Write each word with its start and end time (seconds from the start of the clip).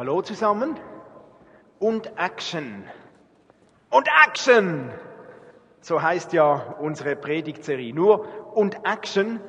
Hallo 0.00 0.22
zusammen. 0.22 0.76
Und 1.78 2.18
Action. 2.18 2.84
Und 3.90 4.08
Action! 4.26 4.90
So 5.82 6.00
heißt 6.00 6.32
ja 6.32 6.74
unsere 6.80 7.16
Predigtserie. 7.16 7.92
Nur 7.92 8.56
und 8.56 8.76
Action. 8.86 9.40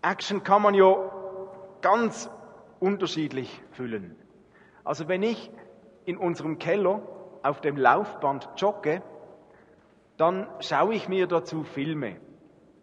Action 0.00 0.44
kann 0.44 0.62
man 0.62 0.74
ja 0.74 1.10
ganz 1.82 2.30
unterschiedlich 2.78 3.60
füllen. 3.72 4.14
Also 4.84 5.08
wenn 5.08 5.24
ich 5.24 5.50
in 6.04 6.18
unserem 6.18 6.60
Keller 6.60 7.02
auf 7.42 7.60
dem 7.60 7.76
Laufband 7.76 8.48
jogge, 8.58 9.02
dann 10.18 10.46
schaue 10.60 10.94
ich 10.94 11.08
mir 11.08 11.26
dazu 11.26 11.64
Filme, 11.64 12.20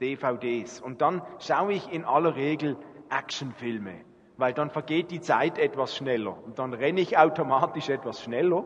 DVDs 0.02 0.82
und 0.82 1.00
dann 1.02 1.22
schaue 1.40 1.72
ich 1.72 1.90
in 1.90 2.04
aller 2.04 2.36
Regel 2.36 2.76
Actionfilme, 3.10 4.02
weil 4.44 4.54
dann 4.54 4.72
vergeht 4.72 5.10
die 5.10 5.22
Zeit 5.22 5.58
etwas 5.58 5.96
schneller 5.96 6.36
und 6.44 6.60
dann 6.60 6.74
renne 6.74 7.00
ich 7.00 7.18
automatisch 7.18 7.88
etwas 7.88 8.22
schneller. 8.22 8.66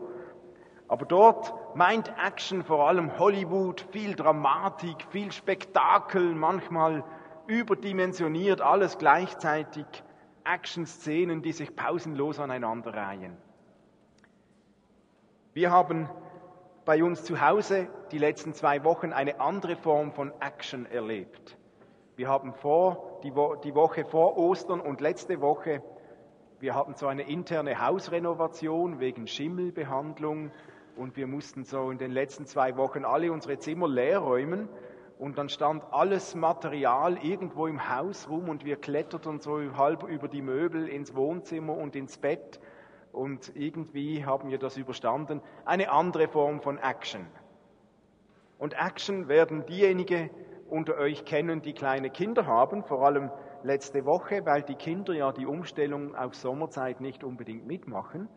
Aber 0.88 1.06
dort 1.06 1.54
meint 1.76 2.12
Action 2.20 2.64
vor 2.64 2.88
allem 2.88 3.16
Hollywood, 3.16 3.86
viel 3.92 4.16
Dramatik, 4.16 5.06
viel 5.10 5.30
Spektakel, 5.30 6.34
manchmal 6.34 7.04
überdimensioniert, 7.46 8.60
alles 8.60 8.98
gleichzeitig, 8.98 9.86
Action-Szenen, 10.42 11.42
die 11.42 11.52
sich 11.52 11.76
pausenlos 11.76 12.40
aneinanderreihen. 12.40 13.36
Wir 15.52 15.70
haben 15.70 16.10
bei 16.86 17.04
uns 17.04 17.22
zu 17.22 17.40
Hause 17.40 17.86
die 18.10 18.18
letzten 18.18 18.52
zwei 18.52 18.82
Wochen 18.82 19.12
eine 19.12 19.38
andere 19.38 19.76
Form 19.76 20.10
von 20.10 20.32
Action 20.40 20.86
erlebt. 20.86 21.56
Wir 22.16 22.26
haben 22.28 22.52
vor, 22.52 23.07
die, 23.22 23.34
Wo 23.34 23.54
die 23.56 23.74
Woche 23.74 24.04
vor 24.04 24.36
Ostern 24.36 24.80
und 24.80 25.00
letzte 25.00 25.40
Woche, 25.40 25.82
wir 26.60 26.74
hatten 26.74 26.94
so 26.94 27.06
eine 27.06 27.22
interne 27.22 27.84
Hausrenovation 27.84 29.00
wegen 29.00 29.26
Schimmelbehandlung 29.26 30.50
und 30.96 31.16
wir 31.16 31.26
mussten 31.26 31.64
so 31.64 31.90
in 31.90 31.98
den 31.98 32.10
letzten 32.10 32.46
zwei 32.46 32.76
Wochen 32.76 33.04
alle 33.04 33.32
unsere 33.32 33.58
Zimmer 33.58 33.88
leer 33.88 34.18
räumen 34.18 34.68
und 35.18 35.38
dann 35.38 35.48
stand 35.48 35.84
alles 35.92 36.34
Material 36.34 37.18
irgendwo 37.24 37.66
im 37.66 37.88
Haus 37.88 38.28
rum 38.28 38.48
und 38.48 38.64
wir 38.64 38.76
kletterten 38.76 39.40
so 39.40 39.60
halb 39.76 40.02
über 40.04 40.28
die 40.28 40.42
Möbel 40.42 40.88
ins 40.88 41.14
Wohnzimmer 41.14 41.76
und 41.76 41.96
ins 41.96 42.18
Bett 42.18 42.60
und 43.12 43.52
irgendwie 43.54 44.24
haben 44.24 44.50
wir 44.50 44.58
das 44.58 44.76
überstanden. 44.76 45.40
Eine 45.64 45.90
andere 45.90 46.28
Form 46.28 46.60
von 46.60 46.78
Action. 46.78 47.26
Und 48.58 48.74
Action 48.74 49.28
werden 49.28 49.64
diejenigen 49.66 50.30
unter 50.70 50.96
euch 50.96 51.24
kennen, 51.24 51.62
die 51.62 51.72
kleine 51.72 52.10
Kinder 52.10 52.46
haben, 52.46 52.84
vor 52.84 53.04
allem 53.04 53.30
letzte 53.62 54.04
Woche, 54.04 54.44
weil 54.46 54.62
die 54.62 54.74
Kinder 54.74 55.12
ja 55.14 55.32
die 55.32 55.46
Umstellung 55.46 56.14
auf 56.14 56.34
Sommerzeit 56.34 57.00
nicht 57.00 57.24
unbedingt 57.24 57.66
mitmachen 57.66 58.28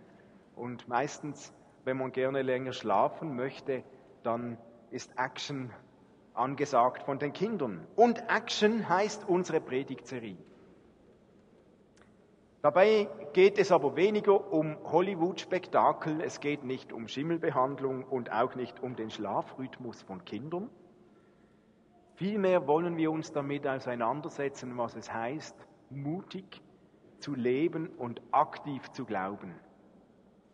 und 0.55 0.87
meistens 0.87 1.53
wenn 1.83 1.97
man 1.97 2.11
gerne 2.11 2.41
länger 2.41 2.73
schlafen 2.73 3.35
möchte, 3.35 3.83
dann 4.23 4.57
ist 4.91 5.11
Action 5.17 5.71
angesagt 6.33 7.03
von 7.03 7.19
den 7.19 7.33
Kindern. 7.33 7.87
Und 7.95 8.19
Action 8.29 8.87
heißt 8.87 9.27
unsere 9.27 9.61
Predigtserie. 9.61 10.37
Dabei 12.61 13.09
geht 13.33 13.57
es 13.57 13.71
aber 13.71 13.95
weniger 13.95 14.53
um 14.53 14.77
Hollywood-Spektakel, 14.83 16.21
es 16.21 16.39
geht 16.39 16.63
nicht 16.63 16.93
um 16.93 17.07
Schimmelbehandlung 17.07 18.03
und 18.03 18.31
auch 18.31 18.53
nicht 18.53 18.83
um 18.83 18.95
den 18.95 19.09
Schlafrhythmus 19.09 20.03
von 20.03 20.23
Kindern. 20.25 20.69
Vielmehr 22.21 22.67
wollen 22.67 22.97
wir 22.97 23.11
uns 23.11 23.31
damit 23.31 23.65
auseinandersetzen, 23.65 24.77
was 24.77 24.95
es 24.95 25.11
heißt, 25.11 25.55
mutig 25.89 26.61
zu 27.17 27.33
leben 27.33 27.87
und 27.97 28.21
aktiv 28.29 28.91
zu 28.91 29.05
glauben. 29.05 29.55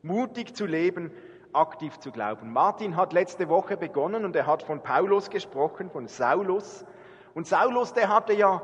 Mutig 0.01 0.55
zu 0.55 0.65
leben, 0.65 1.11
aktiv 1.51 1.99
zu 1.99 2.13
glauben. 2.13 2.53
Martin 2.53 2.95
hat 2.95 3.11
letzte 3.11 3.49
Woche 3.49 3.75
begonnen 3.75 4.23
und 4.23 4.33
er 4.37 4.47
hat 4.47 4.63
von 4.63 4.81
Paulus 4.81 5.29
gesprochen, 5.29 5.89
von 5.89 6.07
Saulus. 6.07 6.85
Und 7.33 7.47
Saulus, 7.47 7.91
der 7.91 8.07
hatte 8.07 8.31
ja 8.31 8.61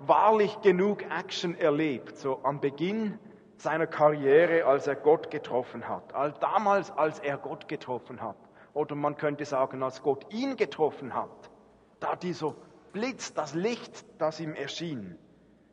wahrlich 0.00 0.60
genug 0.60 1.02
Action 1.04 1.54
erlebt, 1.54 2.18
so 2.18 2.40
am 2.42 2.60
Beginn 2.60 3.18
seiner 3.56 3.86
Karriere, 3.86 4.66
als 4.66 4.86
er 4.86 4.96
Gott 4.96 5.30
getroffen 5.30 5.88
hat. 5.88 6.14
All 6.14 6.34
damals, 6.40 6.90
als 6.90 7.20
er 7.20 7.38
Gott 7.38 7.68
getroffen 7.68 8.20
hat. 8.20 8.36
Oder 8.74 8.96
man 8.96 9.16
könnte 9.16 9.46
sagen, 9.46 9.82
als 9.82 10.02
Gott 10.02 10.30
ihn 10.30 10.56
getroffen 10.56 11.14
hat. 11.14 11.30
Da 12.00 12.16
dieser 12.16 12.54
Blitz, 12.92 13.34
das 13.34 13.54
Licht, 13.54 14.04
das 14.18 14.40
ihm 14.40 14.54
erschien. 14.54 15.18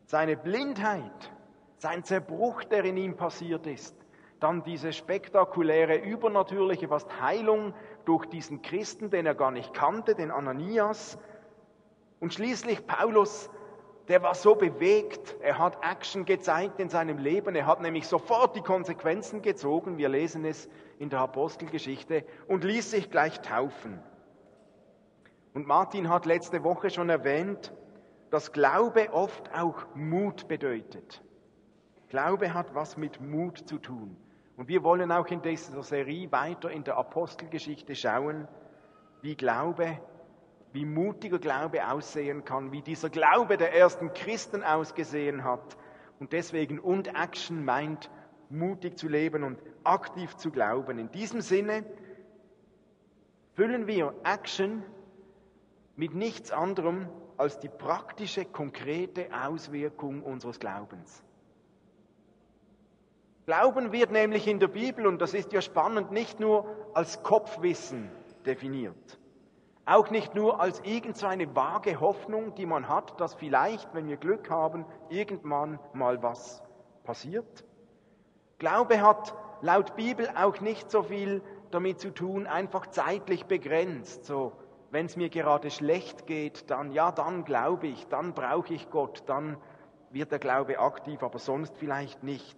Seine 0.06 0.38
Blindheit, 0.38 1.32
sein 1.78 2.04
Zerbruch, 2.04 2.64
der 2.64 2.84
in 2.86 2.98
ihm 2.98 3.18
passiert 3.18 3.68
ist 3.68 3.96
dann 4.42 4.64
diese 4.64 4.92
spektakuläre, 4.92 5.98
übernatürliche 5.98 6.88
fast 6.88 7.22
Heilung 7.22 7.74
durch 8.06 8.26
diesen 8.26 8.64
Christen, 8.64 9.12
den 9.12 9.28
er 9.28 9.36
gar 9.36 9.52
nicht 9.52 9.74
kannte, 9.74 10.16
den 10.16 10.32
Ananias. 10.32 11.20
Und 12.20 12.34
schließlich 12.34 12.88
Paulus, 12.88 13.52
der 14.08 14.24
war 14.24 14.34
so 14.34 14.56
bewegt, 14.56 15.38
er 15.42 15.60
hat 15.60 15.78
Action 15.84 16.26
gezeigt 16.26 16.80
in 16.80 16.90
seinem 16.90 17.20
Leben, 17.20 17.56
er 17.56 17.68
hat 17.68 17.82
nämlich 17.82 18.08
sofort 18.08 18.56
die 18.56 18.62
Konsequenzen 18.62 19.44
gezogen, 19.44 19.98
wir 20.00 20.10
lesen 20.10 20.44
es 20.44 20.68
in 20.98 21.12
der 21.12 21.20
Apostelgeschichte, 21.20 22.26
und 22.48 22.64
ließ 22.64 22.90
sich 22.90 23.12
gleich 23.12 23.42
taufen. 23.42 24.02
Und 25.54 25.68
Martin 25.68 26.10
hat 26.10 26.26
letzte 26.26 26.64
Woche 26.64 26.90
schon 26.90 27.10
erwähnt, 27.10 27.74
dass 28.30 28.54
Glaube 28.54 29.12
oft 29.12 29.54
auch 29.54 29.86
Mut 29.96 30.48
bedeutet. 30.48 31.22
Glaube 32.08 32.54
hat 32.54 32.74
was 32.74 32.98
mit 32.98 33.20
Mut 33.22 33.58
zu 33.68 33.78
tun. 33.78 34.16
Und 34.58 34.68
wir 34.68 34.84
wollen 34.84 35.12
auch 35.12 35.28
in 35.28 35.42
dieser 35.42 35.84
Serie 35.84 36.32
weiter 36.32 36.70
in 36.72 36.84
der 36.84 36.98
Apostelgeschichte 36.98 37.96
schauen, 37.96 38.48
wie 39.22 39.36
Glaube, 39.36 40.00
wie 40.74 40.86
mutiger 40.86 41.40
Glaube 41.40 41.86
aussehen 41.90 42.46
kann, 42.46 42.72
wie 42.72 42.82
dieser 42.82 43.10
Glaube 43.10 43.58
der 43.58 43.74
ersten 43.74 44.14
Christen 44.14 44.64
ausgesehen 44.64 45.44
hat. 45.44 45.78
Und 46.20 46.32
deswegen 46.32 46.80
und 46.80 47.08
Action 47.10 47.66
meint, 47.66 48.10
mutig 48.50 48.98
zu 48.98 49.08
leben 49.08 49.44
und 49.44 49.60
aktiv 49.84 50.36
zu 50.36 50.52
glauben. 50.52 51.00
In 51.00 51.12
diesem 51.12 51.42
Sinne 51.42 51.84
füllen 53.54 53.88
wir 53.88 54.14
Action 54.24 54.84
mit 56.02 56.16
nichts 56.16 56.50
anderem 56.50 57.08
als 57.38 57.60
die 57.60 57.70
praktische, 57.70 58.44
konkrete 58.44 59.28
Auswirkung 59.46 60.24
unseres 60.24 60.60
Glaubens. 60.60 61.24
Glauben 63.46 63.92
wird 63.92 64.10
nämlich 64.10 64.48
in 64.48 64.60
der 64.60 64.70
Bibel, 64.70 65.06
und 65.06 65.22
das 65.22 65.36
ist 65.36 65.54
ja 65.54 65.62
spannend, 65.62 66.10
nicht 66.12 66.40
nur 66.40 66.66
als 66.96 67.22
Kopfwissen 67.22 68.10
definiert. 68.48 69.20
Auch 69.86 70.10
nicht 70.10 70.34
nur 70.34 70.60
als 70.60 70.80
irgendeine 70.80 71.56
vage 71.56 72.00
Hoffnung, 72.00 72.56
die 72.56 72.66
man 72.66 72.90
hat, 72.90 73.22
dass 73.22 73.36
vielleicht, 73.36 73.94
wenn 73.94 74.08
wir 74.08 74.18
Glück 74.18 74.50
haben, 74.50 74.88
irgendwann 75.10 75.78
mal 75.94 76.24
was 76.24 76.64
passiert. 77.04 77.64
Glaube 78.58 79.04
hat 79.04 79.36
laut 79.62 79.96
Bibel 79.96 80.28
auch 80.36 80.62
nicht 80.62 80.90
so 80.90 81.04
viel 81.04 81.44
damit 81.70 82.00
zu 82.00 82.12
tun, 82.12 82.48
einfach 82.48 82.88
zeitlich 82.88 83.46
begrenzt. 83.46 84.26
So, 84.26 84.54
wenn 84.92 85.06
es 85.06 85.16
mir 85.16 85.30
gerade 85.30 85.72
schlecht 85.72 86.28
geht, 86.28 86.70
dann 86.70 86.92
ja, 86.92 87.12
dann 87.12 87.46
glaube 87.46 87.88
ich, 87.88 88.08
dann 88.08 88.34
brauche 88.34 88.74
ich 88.74 88.90
Gott, 88.90 89.24
dann 89.26 89.58
wird 90.12 90.32
der 90.32 90.40
Glaube 90.40 90.80
aktiv, 90.80 91.24
aber 91.24 91.40
sonst 91.40 91.78
vielleicht 91.78 92.24
nicht. 92.24 92.58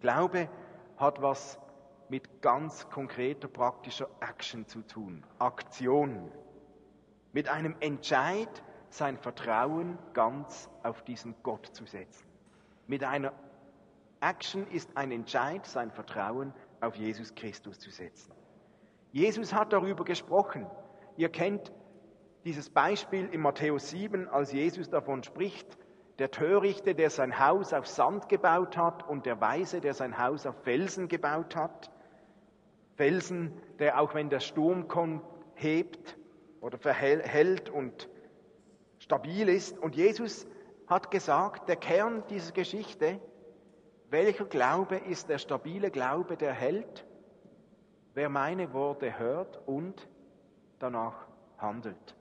Glaube 0.00 0.48
hat 0.96 1.22
was 1.22 1.58
mit 2.08 2.42
ganz 2.42 2.90
konkreter 2.90 3.48
praktischer 3.48 4.08
Action 4.20 4.66
zu 4.66 4.82
tun, 4.82 5.24
Aktion. 5.38 6.30
Mit 7.32 7.48
einem 7.48 7.76
Entscheid, 7.80 8.62
sein 8.90 9.16
Vertrauen 9.16 9.98
ganz 10.12 10.68
auf 10.82 11.02
diesen 11.02 11.34
Gott 11.42 11.66
zu 11.66 11.86
setzen. 11.86 12.26
Mit 12.86 13.04
einer 13.04 13.32
Action 14.20 14.66
ist 14.68 14.96
ein 14.96 15.10
Entscheid, 15.10 15.64
sein 15.66 15.90
Vertrauen 15.90 16.52
auf 16.80 16.96
Jesus 16.96 17.34
Christus 17.34 17.78
zu 17.78 17.90
setzen. 17.90 18.32
Jesus 19.12 19.52
hat 19.52 19.72
darüber 19.72 20.04
gesprochen. 20.04 20.66
Ihr 21.16 21.28
kennt 21.28 21.72
dieses 22.44 22.70
Beispiel 22.70 23.28
in 23.30 23.40
Matthäus 23.40 23.90
7, 23.90 24.28
als 24.28 24.52
Jesus 24.52 24.88
davon 24.88 25.22
spricht, 25.22 25.78
der 26.18 26.30
Törichte, 26.30 26.94
der 26.94 27.10
sein 27.10 27.38
Haus 27.38 27.72
auf 27.72 27.86
Sand 27.86 28.28
gebaut 28.28 28.76
hat 28.76 29.08
und 29.08 29.26
der 29.26 29.40
Weise, 29.40 29.80
der 29.80 29.94
sein 29.94 30.18
Haus 30.18 30.46
auf 30.46 30.56
Felsen 30.62 31.08
gebaut 31.08 31.56
hat. 31.56 31.90
Felsen, 32.96 33.52
der 33.78 34.00
auch 34.00 34.14
wenn 34.14 34.28
der 34.28 34.40
Sturm 34.40 34.88
kommt, 34.88 35.22
hebt 35.54 36.16
oder 36.60 36.78
verhält 36.78 37.70
und 37.70 38.08
stabil 38.98 39.48
ist. 39.48 39.78
Und 39.78 39.96
Jesus 39.96 40.46
hat 40.86 41.10
gesagt, 41.10 41.68
der 41.68 41.76
Kern 41.76 42.22
dieser 42.28 42.52
Geschichte, 42.52 43.20
welcher 44.10 44.44
Glaube 44.44 44.96
ist 44.96 45.28
der 45.28 45.38
stabile 45.38 45.90
Glaube, 45.90 46.36
der 46.36 46.52
hält? 46.52 47.06
Wer 48.14 48.28
meine 48.28 48.74
Worte 48.74 49.18
hört 49.18 49.60
und 49.66 50.06
danach 50.82 51.26
handelt. 51.58 52.16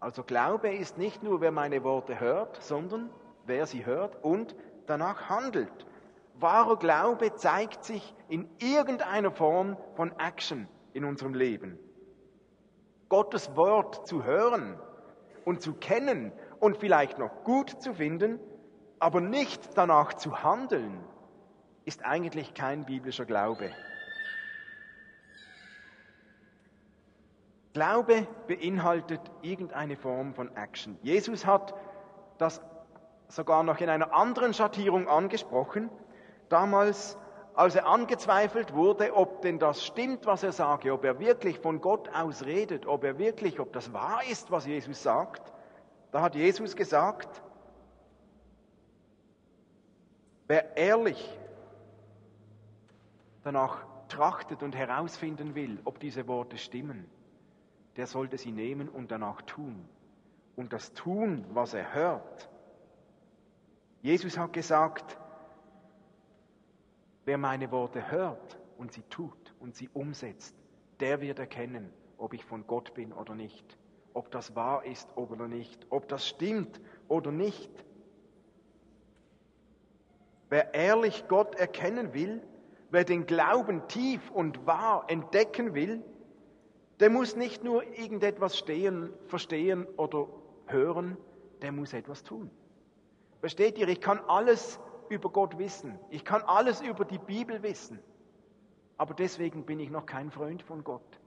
Also 0.00 0.22
Glaube 0.22 0.68
ist 0.74 0.98
nicht 0.98 1.22
nur, 1.22 1.40
wer 1.40 1.50
meine 1.50 1.82
Worte 1.82 2.20
hört, 2.20 2.62
sondern 2.62 3.10
wer 3.46 3.66
sie 3.66 3.84
hört 3.86 4.22
und 4.22 4.54
danach 4.86 5.28
handelt. 5.28 5.86
Wahrer 6.34 6.76
Glaube 6.76 7.34
zeigt 7.34 7.84
sich 7.84 8.14
in 8.28 8.48
irgendeiner 8.58 9.30
Form 9.30 9.76
von 9.94 10.12
Action 10.18 10.68
in 10.92 11.04
unserem 11.04 11.34
Leben. 11.34 11.78
Gottes 13.08 13.56
Wort 13.56 14.06
zu 14.06 14.24
hören 14.24 14.78
und 15.44 15.60
zu 15.60 15.74
kennen 15.74 16.32
und 16.60 16.76
vielleicht 16.78 17.18
noch 17.18 17.44
gut 17.44 17.70
zu 17.82 17.94
finden, 17.94 18.40
aber 18.98 19.20
nicht 19.20 19.76
danach 19.76 20.14
zu 20.14 20.42
handeln, 20.42 21.04
ist 21.84 22.04
eigentlich 22.04 22.54
kein 22.54 22.84
biblischer 22.84 23.24
Glaube. 23.24 23.70
Glaube 27.74 28.28
beinhaltet 28.46 29.20
irgendeine 29.42 29.96
Form 29.96 30.32
von 30.32 30.56
Action. 30.56 30.96
Jesus 31.02 31.44
hat 31.44 31.74
das 32.38 32.62
sogar 33.26 33.64
noch 33.64 33.80
in 33.80 33.88
einer 33.88 34.14
anderen 34.14 34.54
Schattierung 34.54 35.08
angesprochen. 35.08 35.90
Damals, 36.48 37.18
als 37.54 37.74
er 37.74 37.86
angezweifelt 37.86 38.74
wurde, 38.74 39.12
ob 39.12 39.42
denn 39.42 39.58
das 39.58 39.84
stimmt, 39.84 40.24
was 40.24 40.44
er 40.44 40.52
sage, 40.52 40.92
ob 40.92 41.04
er 41.04 41.18
wirklich 41.18 41.58
von 41.58 41.80
Gott 41.80 42.08
aus 42.14 42.44
redet, 42.44 42.86
ob 42.86 43.02
er 43.02 43.18
wirklich, 43.18 43.58
ob 43.58 43.72
das 43.72 43.92
wahr 43.92 44.20
ist, 44.30 44.52
was 44.52 44.66
Jesus 44.66 45.02
sagt, 45.02 45.52
da 46.12 46.22
hat 46.22 46.36
Jesus 46.36 46.76
gesagt, 46.76 47.42
wer 50.46 50.76
ehrlich 50.76 51.40
danach 53.42 53.84
trachtet 54.06 54.62
und 54.62 54.76
herausfinden 54.76 55.56
will, 55.56 55.80
ob 55.84 55.98
diese 55.98 56.28
Worte 56.28 56.56
stimmen, 56.56 57.10
der 57.96 58.06
sollte 58.06 58.38
sie 58.38 58.52
nehmen 58.52 58.88
und 58.88 59.10
danach 59.10 59.42
tun. 59.42 59.88
Und 60.56 60.72
das 60.72 60.92
tun, 60.94 61.44
was 61.50 61.74
er 61.74 61.94
hört. 61.94 62.48
Jesus 64.02 64.36
hat 64.36 64.52
gesagt, 64.52 65.18
wer 67.24 67.38
meine 67.38 67.70
Worte 67.70 68.10
hört 68.10 68.58
und 68.76 68.92
sie 68.92 69.02
tut 69.10 69.54
und 69.60 69.74
sie 69.74 69.88
umsetzt, 69.92 70.54
der 71.00 71.20
wird 71.20 71.38
erkennen, 71.38 71.92
ob 72.18 72.34
ich 72.34 72.44
von 72.44 72.66
Gott 72.66 72.94
bin 72.94 73.12
oder 73.12 73.34
nicht, 73.34 73.78
ob 74.12 74.30
das 74.30 74.54
wahr 74.54 74.84
ist 74.84 75.08
oder 75.16 75.48
nicht, 75.48 75.86
ob 75.90 76.08
das 76.08 76.26
stimmt 76.26 76.80
oder 77.08 77.32
nicht. 77.32 77.70
Wer 80.50 80.74
ehrlich 80.74 81.26
Gott 81.26 81.54
erkennen 81.56 82.14
will, 82.14 82.42
wer 82.90 83.04
den 83.04 83.26
Glauben 83.26 83.88
tief 83.88 84.30
und 84.30 84.66
wahr 84.66 85.04
entdecken 85.08 85.74
will, 85.74 86.04
der 87.00 87.10
muss 87.10 87.36
nicht 87.36 87.64
nur 87.64 87.82
irgendetwas 87.82 88.56
stehen, 88.56 89.12
verstehen 89.26 89.86
oder 89.96 90.28
hören, 90.66 91.16
der 91.62 91.72
muss 91.72 91.92
etwas 91.92 92.22
tun. 92.22 92.50
Versteht 93.40 93.78
ihr, 93.78 93.88
ich 93.88 94.00
kann 94.00 94.20
alles 94.26 94.80
über 95.08 95.30
Gott 95.30 95.58
wissen. 95.58 95.98
Ich 96.10 96.24
kann 96.24 96.42
alles 96.42 96.80
über 96.80 97.04
die 97.04 97.18
Bibel 97.18 97.62
wissen. 97.62 97.98
Aber 98.96 99.14
deswegen 99.14 99.64
bin 99.64 99.80
ich 99.80 99.90
noch 99.90 100.06
kein 100.06 100.30
Freund 100.30 100.62
von 100.62 100.84
Gott. 100.84 101.20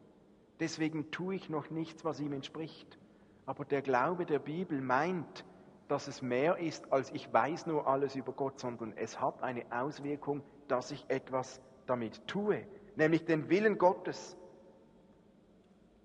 Deswegen 0.59 1.11
tue 1.11 1.35
ich 1.35 1.49
noch 1.49 1.69
nichts, 1.69 2.03
was 2.03 2.19
ihm 2.19 2.33
entspricht. 2.33 2.97
Aber 3.45 3.65
der 3.65 3.81
Glaube 3.81 4.25
der 4.25 4.39
Bibel 4.39 4.81
meint, 4.81 5.45
dass 5.87 6.07
es 6.07 6.21
mehr 6.21 6.57
ist, 6.57 6.91
als 6.91 7.11
ich 7.11 7.31
weiß 7.31 7.67
nur 7.67 7.87
alles 7.87 8.15
über 8.15 8.33
Gott, 8.33 8.59
sondern 8.59 8.93
es 8.97 9.21
hat 9.21 9.41
eine 9.41 9.65
Auswirkung, 9.71 10.41
dass 10.67 10.91
ich 10.91 11.05
etwas 11.07 11.61
damit 11.85 12.27
tue, 12.27 12.65
nämlich 12.95 13.25
den 13.25 13.49
Willen 13.49 13.77
Gottes. 13.77 14.37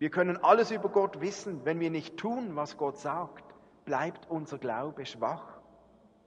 Wir 0.02 0.10
können 0.10 0.37
alles 0.43 0.72
über 0.72 0.88
Gott 0.88 1.20
wissen, 1.20 1.64
wenn 1.64 1.78
wir 1.78 1.88
nicht 1.88 2.16
tun, 2.16 2.56
was 2.56 2.76
Gott 2.76 2.99
sagt, 2.99 3.44
bleibt 3.84 4.28
unser 4.28 4.58
Glaube 4.58 5.06
schwach, 5.06 5.60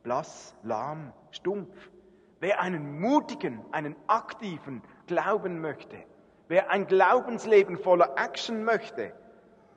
blass, 0.01 0.56
lahm, 0.63 1.12
stumpf. 1.31 1.75
Wer 2.39 2.62
einen 2.62 3.01
mutigen, 3.01 3.60
einen 3.74 3.98
aktiven 4.07 4.81
Glauben 5.07 5.60
möchte, 5.60 5.98
wer 6.48 6.69
ein 6.69 6.88
Glaubensleben 6.88 7.77
voller 7.77 8.16
Action 8.16 8.63
möchte, 8.63 9.12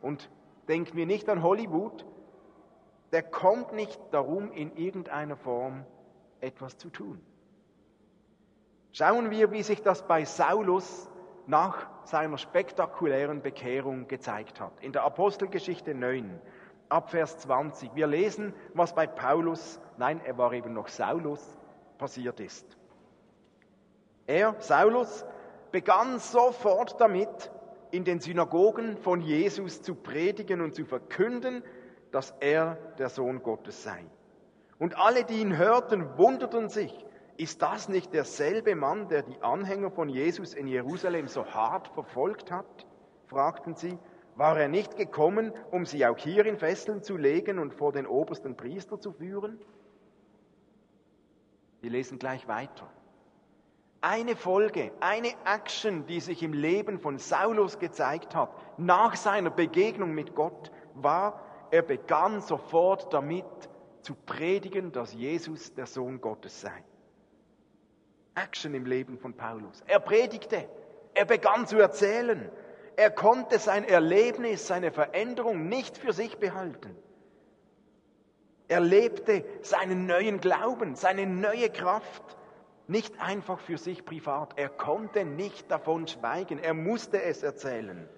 und 0.01 0.31
denken 0.69 0.97
wir 0.97 1.07
nicht 1.07 1.29
an 1.29 1.43
Hollywood, 1.43 2.07
der 3.11 3.25
kommt 3.25 3.73
nicht 3.73 4.01
darum, 4.13 4.53
in 4.53 4.77
irgendeiner 4.77 5.37
Form 5.37 5.85
etwas 6.41 6.77
zu 6.77 6.89
tun. 6.91 7.21
Schauen 8.93 9.33
wir, 9.33 9.51
wie 9.51 9.65
sich 9.65 9.83
das 9.83 10.07
bei 10.07 10.25
Saulus 10.25 11.11
nach 11.49 11.89
seiner 12.05 12.39
spektakulären 12.39 13.43
Bekehrung 13.43 14.07
gezeigt 14.07 14.61
hat. 14.61 14.73
In 14.81 14.93
der 14.93 15.03
Apostelgeschichte 15.05 15.95
9, 15.95 16.41
ab 16.91 17.11
Vers 17.11 17.39
20. 17.39 17.95
Wir 17.95 18.07
lesen, 18.07 18.55
was 18.75 18.95
bei 18.95 19.07
Paulus, 19.07 19.81
nein, 19.97 20.21
er 20.25 20.37
war 20.37 20.53
eben 20.53 20.75
noch 20.75 20.89
Saulus, 20.89 21.59
passiert 21.97 22.39
ist. 22.41 22.77
Er, 24.27 24.57
Saulus, 24.59 25.25
begann 25.73 26.19
sofort 26.19 27.01
damit, 27.01 27.51
in 27.91 28.05
den 28.05 28.21
Synagogen 28.21 28.99
von 28.99 29.23
Jesus 29.23 29.81
zu 29.81 29.95
predigen 29.95 30.61
und 30.61 30.75
zu 30.75 30.85
verkünden, 30.85 31.65
dass 32.13 32.35
er 32.41 32.77
der 32.99 33.09
Sohn 33.09 33.43
Gottes 33.43 33.83
sei. 33.83 34.05
Und 34.79 34.99
alle, 34.99 35.25
die 35.25 35.41
ihn 35.41 35.57
hörten, 35.57 36.19
wunderten 36.19 36.69
sich 36.69 37.07
ist 37.39 37.63
das 37.63 37.89
nicht 37.89 38.13
derselbe 38.13 38.75
Mann, 38.75 39.09
der 39.09 39.23
die 39.23 39.41
Anhänger 39.43 39.93
von 39.93 40.09
Jesus 40.09 40.55
in 40.55 40.67
Jerusalem 40.67 41.29
so 41.29 41.47
hart 41.47 41.89
verfolgt 41.89 42.51
hat? 42.51 42.87
fragten 43.27 43.77
sie. 43.77 43.97
War 44.35 44.59
er 44.59 44.69
nicht 44.69 44.97
gekommen, 44.97 45.53
um 45.71 45.87
sie 45.87 46.05
auch 46.05 46.19
hier 46.19 46.47
in 46.47 46.59
Fesseln 46.59 47.03
zu 47.03 47.17
legen 47.17 47.59
und 47.59 47.75
vor 47.75 47.93
den 47.93 48.07
obersten 48.07 48.57
Priester 48.57 49.01
zu 49.01 49.13
führen? 49.13 49.61
Wir 51.81 51.91
lesen 51.91 52.19
gleich 52.19 52.49
weiter. 52.49 52.91
Eine 54.01 54.35
Folge, 54.35 54.91
eine 55.01 55.33
Action, 55.45 56.07
die 56.07 56.21
sich 56.21 56.43
im 56.43 56.53
Leben 56.53 56.99
von 56.99 57.19
Saulus 57.19 57.79
gezeigt 57.79 58.35
hat, 58.35 58.51
nach 58.79 59.15
seiner 59.15 59.51
Begegnung 59.51 60.13
mit 60.13 60.35
Gott, 60.35 60.73
war, 60.95 61.41
er 61.71 61.83
begann 61.83 62.41
sofort 62.41 63.13
damit 63.13 63.45
zu 64.03 64.15
predigen, 64.15 64.91
dass 64.91 65.13
Jesus 65.13 65.75
der 65.75 65.87
Sohn 65.87 66.21
Gottes 66.21 66.61
sei. 66.61 66.85
Action 68.39 68.75
im 68.75 68.87
Leben 68.87 69.19
von 69.19 69.35
Paulus. 69.35 69.83
Er 69.87 70.01
predigte, 70.01 70.69
er 71.15 71.25
begann 71.25 71.67
zu 71.67 71.79
erzählen, 71.79 72.51
er 72.97 73.11
konnte 73.11 73.59
sein 73.59 73.85
Erlebnis, 73.85 74.67
seine 74.67 74.91
Veränderung 74.91 75.69
nicht 75.69 75.99
für 75.99 76.13
sich 76.13 76.39
behalten. 76.39 76.97
Er 78.69 78.81
lebte 78.81 79.45
seinen 79.63 80.07
neuen 80.07 80.41
Glauben, 80.41 80.95
seine 80.95 81.27
neue 81.27 81.71
Kraft 81.71 82.37
nicht 82.87 83.21
einfach 83.21 83.61
für 83.61 83.79
sich 83.79 84.05
privat. 84.05 84.59
Er 84.59 84.69
konnte 84.69 85.25
nicht 85.25 85.71
davon 85.71 86.07
schweigen, 86.07 86.59
er 86.59 86.75
musste 86.75 87.23
es 87.23 87.43
erzählen. 87.43 88.09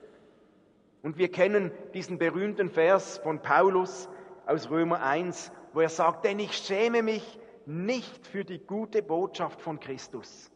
Und 1.03 1.19
wir 1.19 1.31
kennen 1.31 1.73
diesen 1.95 2.19
berühmten 2.19 2.69
Vers 2.69 3.19
von 3.19 3.41
Paulus 3.41 4.09
aus 4.47 4.71
Römer 4.71 5.03
1, 5.03 5.53
wo 5.73 5.81
er 5.81 5.89
sagt, 5.89 6.25
denn 6.25 6.39
ich 6.39 6.57
schäme 6.57 7.03
mich 7.03 7.40
nicht 7.67 8.27
für 8.27 8.45
die 8.45 8.59
gute 8.59 9.03
Botschaft 9.03 9.61
von 9.61 9.79
Christus. 9.79 10.51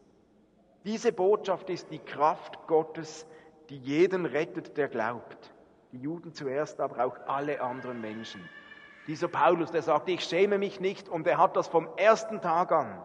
Diese 0.84 1.12
Botschaft 1.12 1.70
ist 1.70 1.90
die 1.90 1.98
Kraft 1.98 2.66
Gottes, 2.66 3.26
die 3.70 3.78
jeden 3.78 4.26
rettet, 4.26 4.76
der 4.76 4.88
glaubt. 4.88 5.52
Die 5.92 5.98
Juden 5.98 6.34
zuerst, 6.34 6.80
aber 6.80 7.04
auch 7.04 7.16
alle 7.26 7.60
anderen 7.60 8.00
Menschen. 8.00 8.48
Dieser 9.06 9.28
Paulus, 9.28 9.70
der 9.70 9.82
sagt, 9.82 10.08
ich 10.08 10.24
schäme 10.24 10.58
mich 10.58 10.80
nicht 10.80 11.08
und 11.08 11.26
er 11.26 11.38
hat 11.38 11.56
das 11.56 11.68
vom 11.68 11.88
ersten 11.96 12.40
Tag 12.40 12.72
an, 12.72 13.02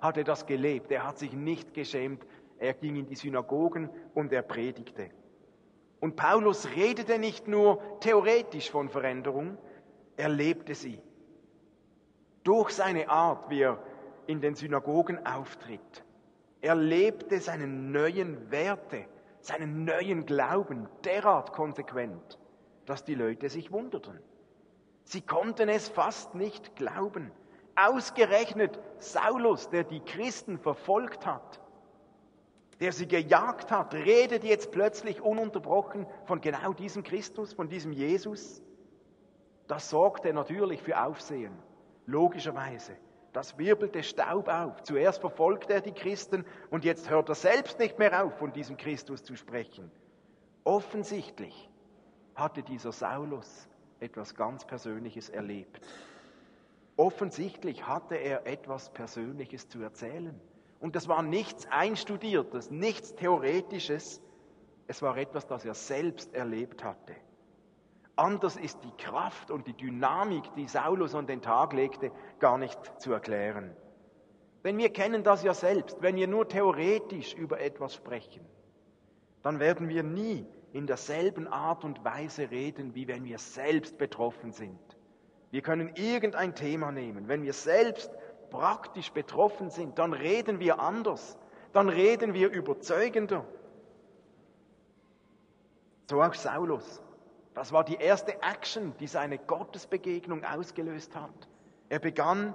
hat 0.00 0.16
er 0.16 0.24
das 0.24 0.46
gelebt. 0.46 0.90
Er 0.90 1.06
hat 1.06 1.18
sich 1.18 1.32
nicht 1.32 1.74
geschämt. 1.74 2.24
Er 2.58 2.74
ging 2.74 2.96
in 2.96 3.06
die 3.06 3.16
Synagogen 3.16 3.90
und 4.14 4.32
er 4.32 4.42
predigte. 4.42 5.10
Und 6.00 6.16
Paulus 6.16 6.68
redete 6.74 7.18
nicht 7.18 7.46
nur 7.46 7.80
theoretisch 8.00 8.70
von 8.70 8.88
Veränderung, 8.88 9.58
er 10.16 10.28
lebte 10.28 10.74
sie 10.74 11.00
durch 12.44 12.70
seine 12.70 13.08
Art, 13.08 13.50
wie 13.50 13.62
er 13.62 13.78
in 14.26 14.40
den 14.40 14.54
Synagogen 14.54 15.26
auftritt. 15.26 16.04
Er 16.60 16.74
lebte 16.74 17.40
seine 17.40 17.66
neuen 17.66 18.50
Werte, 18.50 19.06
seinen 19.40 19.84
neuen 19.84 20.26
Glauben 20.26 20.88
derart 21.04 21.52
konsequent, 21.52 22.38
dass 22.86 23.04
die 23.04 23.14
Leute 23.14 23.48
sich 23.48 23.72
wunderten. 23.72 24.18
Sie 25.04 25.22
konnten 25.22 25.68
es 25.68 25.88
fast 25.88 26.34
nicht 26.34 26.76
glauben. 26.76 27.32
Ausgerechnet 27.74 28.78
Saulus, 28.98 29.70
der 29.70 29.84
die 29.84 30.00
Christen 30.00 30.58
verfolgt 30.58 31.24
hat, 31.24 31.60
der 32.80 32.92
sie 32.92 33.06
gejagt 33.06 33.70
hat, 33.70 33.94
redet 33.94 34.44
jetzt 34.44 34.70
plötzlich 34.70 35.20
ununterbrochen 35.20 36.06
von 36.24 36.40
genau 36.40 36.72
diesem 36.72 37.02
Christus, 37.02 37.52
von 37.52 37.68
diesem 37.68 37.92
Jesus. 37.92 38.62
Das 39.66 39.90
sorgte 39.90 40.32
natürlich 40.32 40.82
für 40.82 41.02
Aufsehen. 41.02 41.52
Logischerweise. 42.06 42.92
Das 43.32 43.56
wirbelte 43.58 44.02
Staub 44.02 44.48
auf. 44.48 44.82
Zuerst 44.82 45.20
verfolgte 45.20 45.74
er 45.74 45.80
die 45.80 45.92
Christen 45.92 46.44
und 46.70 46.84
jetzt 46.84 47.08
hört 47.08 47.28
er 47.28 47.36
selbst 47.36 47.78
nicht 47.78 47.98
mehr 47.98 48.24
auf, 48.24 48.38
von 48.38 48.52
diesem 48.52 48.76
Christus 48.76 49.22
zu 49.22 49.36
sprechen. 49.36 49.90
Offensichtlich 50.64 51.68
hatte 52.34 52.62
dieser 52.62 52.92
Saulus 52.92 53.68
etwas 54.00 54.34
ganz 54.34 54.64
Persönliches 54.64 55.28
erlebt. 55.28 55.80
Offensichtlich 56.96 57.86
hatte 57.86 58.16
er 58.16 58.46
etwas 58.46 58.90
Persönliches 58.90 59.68
zu 59.68 59.80
erzählen. 59.80 60.38
Und 60.80 60.96
das 60.96 61.08
war 61.08 61.22
nichts 61.22 61.66
Einstudiertes, 61.70 62.70
nichts 62.70 63.14
Theoretisches. 63.14 64.20
Es 64.86 65.02
war 65.02 65.16
etwas, 65.16 65.46
das 65.46 65.64
er 65.64 65.74
selbst 65.74 66.34
erlebt 66.34 66.82
hatte. 66.82 67.14
Anders 68.20 68.56
ist 68.56 68.84
die 68.84 69.02
Kraft 69.02 69.50
und 69.50 69.66
die 69.66 69.72
Dynamik, 69.72 70.54
die 70.54 70.68
Saulus 70.68 71.14
an 71.14 71.26
den 71.26 71.40
Tag 71.40 71.72
legte, 71.72 72.12
gar 72.38 72.58
nicht 72.58 72.78
zu 73.00 73.14
erklären. 73.14 73.74
Denn 74.62 74.76
wir 74.76 74.92
kennen 74.92 75.22
das 75.22 75.42
ja 75.42 75.54
selbst. 75.54 76.02
Wenn 76.02 76.16
wir 76.16 76.28
nur 76.28 76.46
theoretisch 76.46 77.32
über 77.32 77.60
etwas 77.60 77.94
sprechen, 77.94 78.44
dann 79.42 79.58
werden 79.58 79.88
wir 79.88 80.02
nie 80.02 80.46
in 80.74 80.86
derselben 80.86 81.48
Art 81.48 81.82
und 81.82 82.04
Weise 82.04 82.50
reden, 82.50 82.94
wie 82.94 83.08
wenn 83.08 83.24
wir 83.24 83.38
selbst 83.38 83.96
betroffen 83.96 84.52
sind. 84.52 84.78
Wir 85.50 85.62
können 85.62 85.90
irgendein 85.94 86.54
Thema 86.54 86.92
nehmen. 86.92 87.26
Wenn 87.26 87.42
wir 87.42 87.54
selbst 87.54 88.10
praktisch 88.50 89.10
betroffen 89.12 89.70
sind, 89.70 89.98
dann 89.98 90.12
reden 90.12 90.60
wir 90.60 90.78
anders. 90.78 91.38
Dann 91.72 91.88
reden 91.88 92.34
wir 92.34 92.50
überzeugender. 92.50 93.46
So 96.10 96.20
auch 96.20 96.34
Saulus. 96.34 97.00
Das 97.54 97.72
war 97.72 97.84
die 97.84 97.96
erste 97.96 98.40
Action, 98.42 98.94
die 98.98 99.06
seine 99.06 99.38
Gottesbegegnung 99.38 100.44
ausgelöst 100.44 101.16
hat. 101.16 101.48
Er 101.88 101.98
begann 101.98 102.54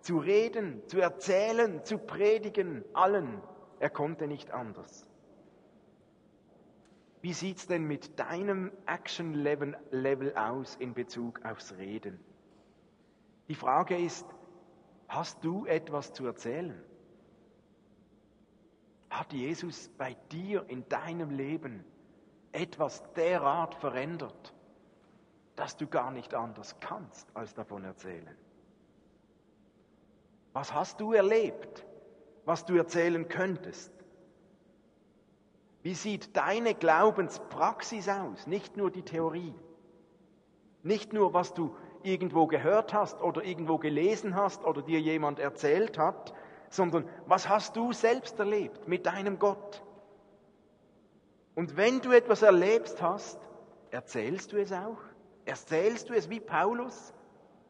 zu 0.00 0.18
reden, 0.18 0.82
zu 0.88 1.00
erzählen, 1.00 1.84
zu 1.84 1.98
predigen, 1.98 2.84
allen. 2.92 3.40
Er 3.78 3.90
konnte 3.90 4.26
nicht 4.26 4.50
anders. 4.50 5.06
Wie 7.22 7.32
sieht 7.32 7.56
es 7.56 7.66
denn 7.66 7.84
mit 7.84 8.18
deinem 8.18 8.70
Action-Level 8.84 10.36
aus 10.36 10.76
in 10.76 10.92
Bezug 10.92 11.42
aufs 11.44 11.72
Reden? 11.78 12.20
Die 13.48 13.54
Frage 13.54 13.96
ist, 13.96 14.26
hast 15.08 15.42
du 15.42 15.64
etwas 15.64 16.12
zu 16.12 16.26
erzählen? 16.26 16.82
Hat 19.08 19.32
Jesus 19.32 19.88
bei 19.96 20.16
dir 20.32 20.64
in 20.68 20.86
deinem 20.88 21.30
Leben 21.30 21.84
etwas 22.54 23.02
derart 23.14 23.74
verändert, 23.74 24.54
dass 25.56 25.76
du 25.76 25.86
gar 25.86 26.10
nicht 26.10 26.34
anders 26.34 26.78
kannst, 26.80 27.28
als 27.34 27.54
davon 27.54 27.84
erzählen? 27.84 28.36
Was 30.52 30.72
hast 30.72 31.00
du 31.00 31.12
erlebt, 31.12 31.84
was 32.44 32.64
du 32.64 32.76
erzählen 32.76 33.28
könntest? 33.28 33.92
Wie 35.82 35.94
sieht 35.94 36.36
deine 36.36 36.74
Glaubenspraxis 36.74 38.08
aus? 38.08 38.46
Nicht 38.46 38.76
nur 38.76 38.90
die 38.90 39.02
Theorie. 39.02 39.54
Nicht 40.82 41.12
nur, 41.12 41.34
was 41.34 41.54
du 41.54 41.76
irgendwo 42.02 42.46
gehört 42.46 42.94
hast 42.94 43.20
oder 43.20 43.42
irgendwo 43.42 43.78
gelesen 43.78 44.34
hast 44.34 44.64
oder 44.64 44.82
dir 44.82 45.00
jemand 45.00 45.38
erzählt 45.38 45.98
hat, 45.98 46.34
sondern 46.70 47.08
was 47.26 47.48
hast 47.48 47.76
du 47.76 47.92
selbst 47.92 48.38
erlebt 48.38 48.88
mit 48.88 49.06
deinem 49.06 49.38
Gott? 49.38 49.83
Und 51.54 51.76
wenn 51.76 52.00
du 52.00 52.12
etwas 52.12 52.42
erlebt 52.42 53.00
hast, 53.00 53.38
erzählst 53.90 54.52
du 54.52 54.56
es 54.56 54.72
auch? 54.72 54.98
Erzählst 55.44 56.08
du 56.08 56.14
es 56.14 56.28
wie 56.30 56.40
Paulus? 56.40 57.12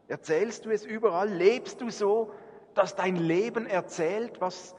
Erzählst 0.09 0.65
du 0.65 0.71
es 0.71 0.85
überall? 0.85 1.29
Lebst 1.29 1.81
du 1.81 1.91
so, 1.91 2.33
dass 2.75 2.97
dein 2.97 3.17
Leben 3.17 3.67
erzählt, 3.67 4.41
was 4.41 4.75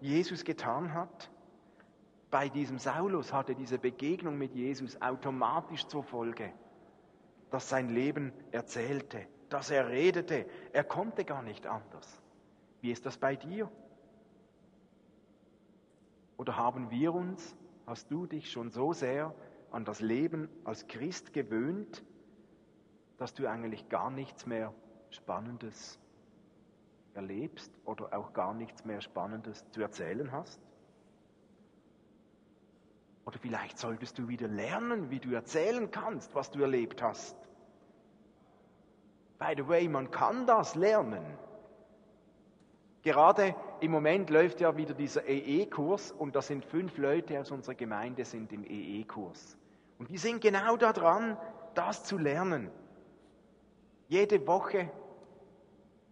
Jesus 0.00 0.44
getan 0.44 0.94
hat? 0.94 1.30
bei 2.36 2.48
diesem 2.50 2.78
Saulus 2.78 3.32
hatte 3.32 3.54
diese 3.54 3.78
Begegnung 3.78 4.36
mit 4.36 4.54
Jesus 4.54 5.00
automatisch 5.00 5.86
zur 5.86 6.02
Folge, 6.02 6.52
dass 7.50 7.68
sein 7.68 7.88
Leben 7.88 8.30
erzählte, 8.50 9.26
dass 9.48 9.70
er 9.70 9.88
redete. 9.88 10.44
Er 10.72 10.84
konnte 10.84 11.24
gar 11.24 11.42
nicht 11.42 11.66
anders. 11.66 12.20
Wie 12.80 12.90
ist 12.90 13.06
das 13.06 13.16
bei 13.16 13.36
dir? 13.36 13.70
Oder 16.36 16.56
haben 16.58 16.90
wir 16.90 17.14
uns, 17.14 17.56
hast 17.86 18.10
du 18.10 18.26
dich 18.26 18.50
schon 18.50 18.70
so 18.70 18.92
sehr 18.92 19.34
an 19.70 19.84
das 19.84 20.00
Leben 20.00 20.48
als 20.64 20.86
Christ 20.86 21.32
gewöhnt, 21.32 22.04
dass 23.18 23.32
du 23.32 23.46
eigentlich 23.46 23.88
gar 23.88 24.10
nichts 24.10 24.46
mehr 24.46 24.74
Spannendes 25.10 25.98
erlebst 27.14 27.72
oder 27.84 28.12
auch 28.16 28.32
gar 28.32 28.52
nichts 28.52 28.84
mehr 28.84 29.00
Spannendes 29.00 29.64
zu 29.70 29.80
erzählen 29.80 30.32
hast? 30.32 30.60
Oder 33.24 33.38
vielleicht 33.38 33.78
solltest 33.78 34.18
du 34.18 34.28
wieder 34.28 34.46
lernen, 34.46 35.10
wie 35.10 35.18
du 35.18 35.32
erzählen 35.32 35.90
kannst, 35.90 36.34
was 36.34 36.50
du 36.50 36.60
erlebt 36.60 37.02
hast. 37.02 37.36
By 39.38 39.54
the 39.56 39.66
way, 39.66 39.88
man 39.88 40.10
kann 40.10 40.46
das 40.46 40.76
lernen. 40.76 41.24
Gerade 43.02 43.54
im 43.80 43.90
Moment 43.90 44.30
läuft 44.30 44.60
ja 44.60 44.76
wieder 44.76 44.94
dieser 44.94 45.26
EE-Kurs 45.26 46.12
und 46.12 46.34
da 46.34 46.42
sind 46.42 46.64
fünf 46.64 46.96
Leute 46.98 47.40
aus 47.40 47.50
unserer 47.50 47.74
Gemeinde 47.74 48.24
sind 48.24 48.52
im 48.52 48.64
EE-Kurs. 48.64 49.58
Und 49.98 50.10
die 50.10 50.18
sind 50.18 50.40
genau 50.40 50.76
daran, 50.76 51.36
das 51.74 52.04
zu 52.04 52.18
lernen. 52.18 52.70
Jede 54.08 54.46
Woche 54.46 54.90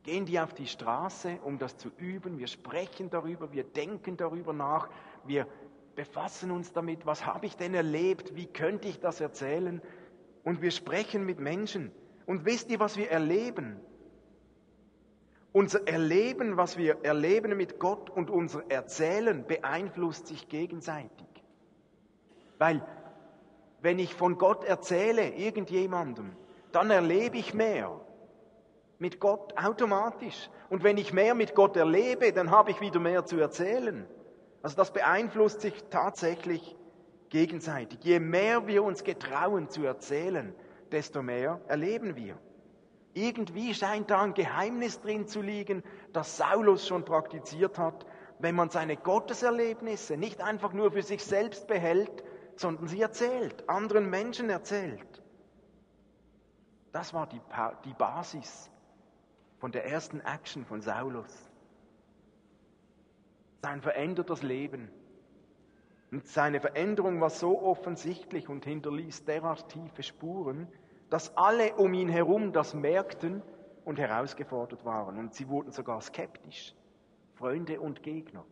gehen 0.02 0.26
die 0.26 0.38
auf 0.38 0.52
die 0.52 0.66
Straße, 0.66 1.38
um 1.44 1.58
das 1.58 1.76
zu 1.76 1.90
üben. 1.96 2.38
Wir 2.38 2.46
sprechen 2.46 3.10
darüber, 3.10 3.52
wir 3.52 3.64
denken 3.64 4.16
darüber 4.16 4.52
nach, 4.52 4.88
wir 5.24 5.46
befassen 5.94 6.50
uns 6.50 6.72
damit, 6.72 7.06
was 7.06 7.24
habe 7.24 7.46
ich 7.46 7.56
denn 7.56 7.74
erlebt, 7.74 8.34
wie 8.34 8.46
könnte 8.46 8.88
ich 8.88 9.00
das 9.00 9.20
erzählen. 9.20 9.80
Und 10.42 10.60
wir 10.60 10.70
sprechen 10.70 11.24
mit 11.24 11.40
Menschen. 11.40 11.90
Und 12.26 12.44
wisst 12.44 12.70
ihr, 12.70 12.80
was 12.80 12.96
wir 12.96 13.10
erleben? 13.10 13.80
Unser 15.54 15.86
Erleben, 15.86 16.56
was 16.56 16.76
wir 16.78 17.04
erleben 17.04 17.56
mit 17.56 17.78
Gott 17.78 18.10
und 18.10 18.28
unser 18.28 18.68
Erzählen 18.72 19.46
beeinflusst 19.46 20.26
sich 20.26 20.48
gegenseitig. 20.48 21.28
Weil 22.58 22.84
wenn 23.80 24.00
ich 24.00 24.16
von 24.16 24.36
Gott 24.36 24.64
erzähle, 24.64 25.28
irgendjemandem, 25.28 26.32
dann 26.72 26.90
erlebe 26.90 27.36
ich 27.38 27.54
mehr 27.54 28.00
mit 28.98 29.20
Gott 29.20 29.56
automatisch. 29.56 30.50
Und 30.70 30.82
wenn 30.82 30.96
ich 30.96 31.12
mehr 31.12 31.36
mit 31.36 31.54
Gott 31.54 31.76
erlebe, 31.76 32.32
dann 32.32 32.50
habe 32.50 32.72
ich 32.72 32.80
wieder 32.80 32.98
mehr 32.98 33.24
zu 33.24 33.38
erzählen. 33.38 34.08
Also 34.60 34.74
das 34.74 34.92
beeinflusst 34.92 35.60
sich 35.60 35.84
tatsächlich 35.88 36.74
gegenseitig. 37.28 38.00
Je 38.02 38.18
mehr 38.18 38.66
wir 38.66 38.82
uns 38.82 39.04
getrauen 39.04 39.70
zu 39.70 39.84
erzählen, 39.84 40.52
desto 40.90 41.22
mehr 41.22 41.60
erleben 41.68 42.16
wir. 42.16 42.36
Irgendwie 43.14 43.74
scheint 43.74 44.10
da 44.10 44.22
ein 44.22 44.34
Geheimnis 44.34 45.00
drin 45.00 45.26
zu 45.26 45.40
liegen, 45.40 45.82
das 46.12 46.36
Saulus 46.36 46.86
schon 46.86 47.04
praktiziert 47.04 47.78
hat, 47.78 48.06
wenn 48.40 48.54
man 48.54 48.70
seine 48.70 48.96
Gotteserlebnisse 48.96 50.16
nicht 50.16 50.40
einfach 50.40 50.72
nur 50.72 50.90
für 50.92 51.02
sich 51.02 51.24
selbst 51.24 51.66
behält, 51.68 52.24
sondern 52.56 52.88
sie 52.88 53.00
erzählt, 53.00 53.68
anderen 53.68 54.10
Menschen 54.10 54.50
erzählt. 54.50 55.22
Das 56.92 57.14
war 57.14 57.28
die, 57.28 57.40
die 57.84 57.94
Basis 57.94 58.70
von 59.58 59.72
der 59.72 59.86
ersten 59.86 60.20
Action 60.20 60.64
von 60.64 60.80
Saulus 60.80 61.50
sein 63.64 63.80
verändertes 63.80 64.42
Leben. 64.42 64.90
Und 66.10 66.26
seine 66.28 66.60
Veränderung 66.60 67.22
war 67.22 67.30
so 67.30 67.62
offensichtlich 67.62 68.50
und 68.50 68.66
hinterließ 68.66 69.24
derart 69.24 69.70
tiefe 69.70 70.02
Spuren, 70.02 70.68
dass 71.14 71.36
alle 71.36 71.76
um 71.76 71.94
ihn 71.94 72.08
herum 72.08 72.52
das 72.52 72.74
merkten 72.74 73.40
und 73.84 74.00
herausgefordert 74.00 74.84
waren. 74.84 75.16
Und 75.16 75.32
sie 75.32 75.48
wurden 75.48 75.70
sogar 75.70 76.00
skeptisch. 76.00 76.74
Freunde 77.34 77.80
und 77.80 78.02
Gegner. 78.02 78.44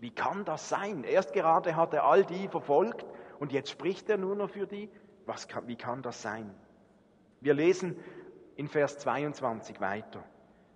Wie 0.00 0.10
kann 0.10 0.44
das 0.44 0.68
sein? 0.68 1.04
Erst 1.04 1.32
gerade 1.34 1.76
hat 1.76 1.94
er 1.94 2.02
all 2.02 2.24
die 2.24 2.48
verfolgt 2.48 3.06
und 3.38 3.52
jetzt 3.52 3.70
spricht 3.70 4.10
er 4.10 4.16
nur 4.16 4.34
noch 4.34 4.50
für 4.50 4.66
die. 4.66 4.90
Was 5.24 5.46
kann, 5.46 5.68
wie 5.68 5.76
kann 5.76 6.02
das 6.02 6.20
sein? 6.20 6.52
Wir 7.40 7.54
lesen 7.54 7.96
in 8.56 8.66
Vers 8.66 8.98
22 8.98 9.80
weiter. 9.80 10.24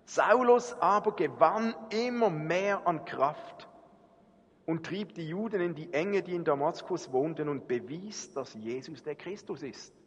Saulus 0.05 0.73
aber 0.79 1.17
gewann 1.17 1.75
immer 1.89 2.29
mehr 2.29 2.87
an 2.87 3.03
Kraft 3.03 3.67
und 4.65 4.85
trieb 4.85 5.15
die 5.15 5.27
Juden 5.27 5.59
in 5.59 5.75
die 5.75 5.91
Enge, 5.91 6.23
die 6.23 6.33
in 6.33 6.45
Damaskus 6.45 7.11
wohnten, 7.11 7.49
und 7.49 7.67
bewies, 7.67 8.31
dass 8.31 8.53
Jesus 8.53 9.03
der 9.03 9.15
Christus 9.15 9.63
ist. 9.63 9.98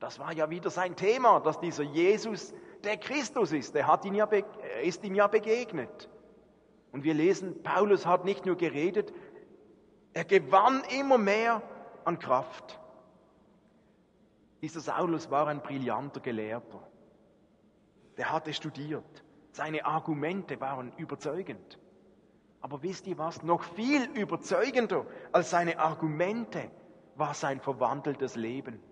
Das 0.00 0.18
war 0.18 0.32
ja 0.32 0.48
wieder 0.48 0.70
sein 0.70 0.96
Thema, 0.96 1.40
dass 1.40 1.60
dieser 1.60 1.82
Jesus 1.84 2.54
der 2.82 2.96
Christus 2.96 3.52
ist. 3.52 3.76
Er 3.76 3.86
hat 3.86 4.04
ihn 4.06 4.14
ja, 4.14 4.28
ist 4.82 5.04
ihm 5.04 5.14
ja 5.14 5.26
begegnet. 5.26 6.08
Und 6.90 7.04
wir 7.04 7.14
lesen, 7.14 7.62
Paulus 7.62 8.06
hat 8.06 8.24
nicht 8.24 8.46
nur 8.46 8.56
geredet, 8.56 9.12
er 10.14 10.24
gewann 10.24 10.82
immer 10.98 11.18
mehr 11.18 11.62
an 12.04 12.18
Kraft. 12.18 12.80
Dieser 14.62 14.80
Saulus 14.80 15.30
war 15.30 15.46
ein 15.46 15.60
brillanter 15.60 16.20
Gelehrter. 16.20 16.82
Der 18.16 18.32
hatte 18.32 18.52
studiert. 18.52 19.24
Seine 19.52 19.84
Argumente 19.84 20.60
waren 20.60 20.92
überzeugend. 20.96 21.78
Aber 22.62 22.82
wisst 22.82 23.06
ihr 23.06 23.18
was? 23.18 23.42
Noch 23.42 23.62
viel 23.62 24.04
überzeugender 24.14 25.06
als 25.32 25.50
seine 25.50 25.78
Argumente 25.78 26.70
war 27.16 27.34
sein 27.34 27.60
verwandeltes 27.60 28.36
Leben. 28.36 28.82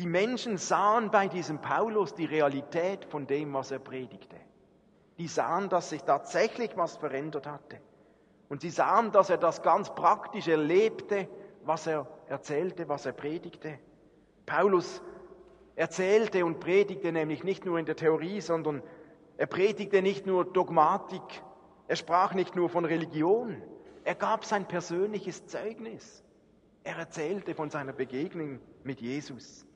Die 0.00 0.06
Menschen 0.06 0.56
sahen 0.56 1.10
bei 1.10 1.28
diesem 1.28 1.60
Paulus 1.60 2.14
die 2.14 2.24
Realität 2.24 3.04
von 3.04 3.26
dem, 3.26 3.52
was 3.52 3.70
er 3.70 3.80
predigte. 3.80 4.36
Die 5.18 5.28
sahen, 5.28 5.68
dass 5.68 5.90
sich 5.90 6.02
tatsächlich 6.04 6.74
was 6.74 6.96
verändert 6.96 7.46
hatte. 7.46 7.82
Und 8.48 8.62
sie 8.62 8.70
sahen, 8.70 9.12
dass 9.12 9.28
er 9.28 9.36
das 9.36 9.60
ganz 9.60 9.94
praktisch 9.94 10.48
erlebte, 10.48 11.28
was 11.66 11.86
er 11.86 12.06
erzählte, 12.28 12.88
was 12.88 13.04
er 13.04 13.12
predigte. 13.12 13.78
Paulus 14.46 15.02
erzählte 15.76 16.46
und 16.46 16.60
predigte 16.60 17.12
nämlich 17.12 17.44
nicht 17.44 17.66
nur 17.66 17.78
in 17.78 17.84
der 17.84 17.96
Theorie, 17.96 18.40
sondern 18.40 18.82
er 19.36 19.48
predigte 19.48 20.00
nicht 20.00 20.24
nur 20.26 20.46
Dogmatik, 20.46 21.42
er 21.88 21.96
sprach 21.96 22.32
nicht 22.32 22.56
nur 22.56 22.70
von 22.70 22.86
Religion, 22.86 23.62
er 24.04 24.14
gab 24.14 24.46
sein 24.46 24.66
persönliches 24.66 25.46
Zeugnis. 25.46 26.24
Er 26.84 26.96
erzählte 26.96 27.54
von 27.54 27.68
seiner 27.68 27.92
Begegnung 27.92 28.60
mit 28.82 29.02
Jesus. 29.02 29.66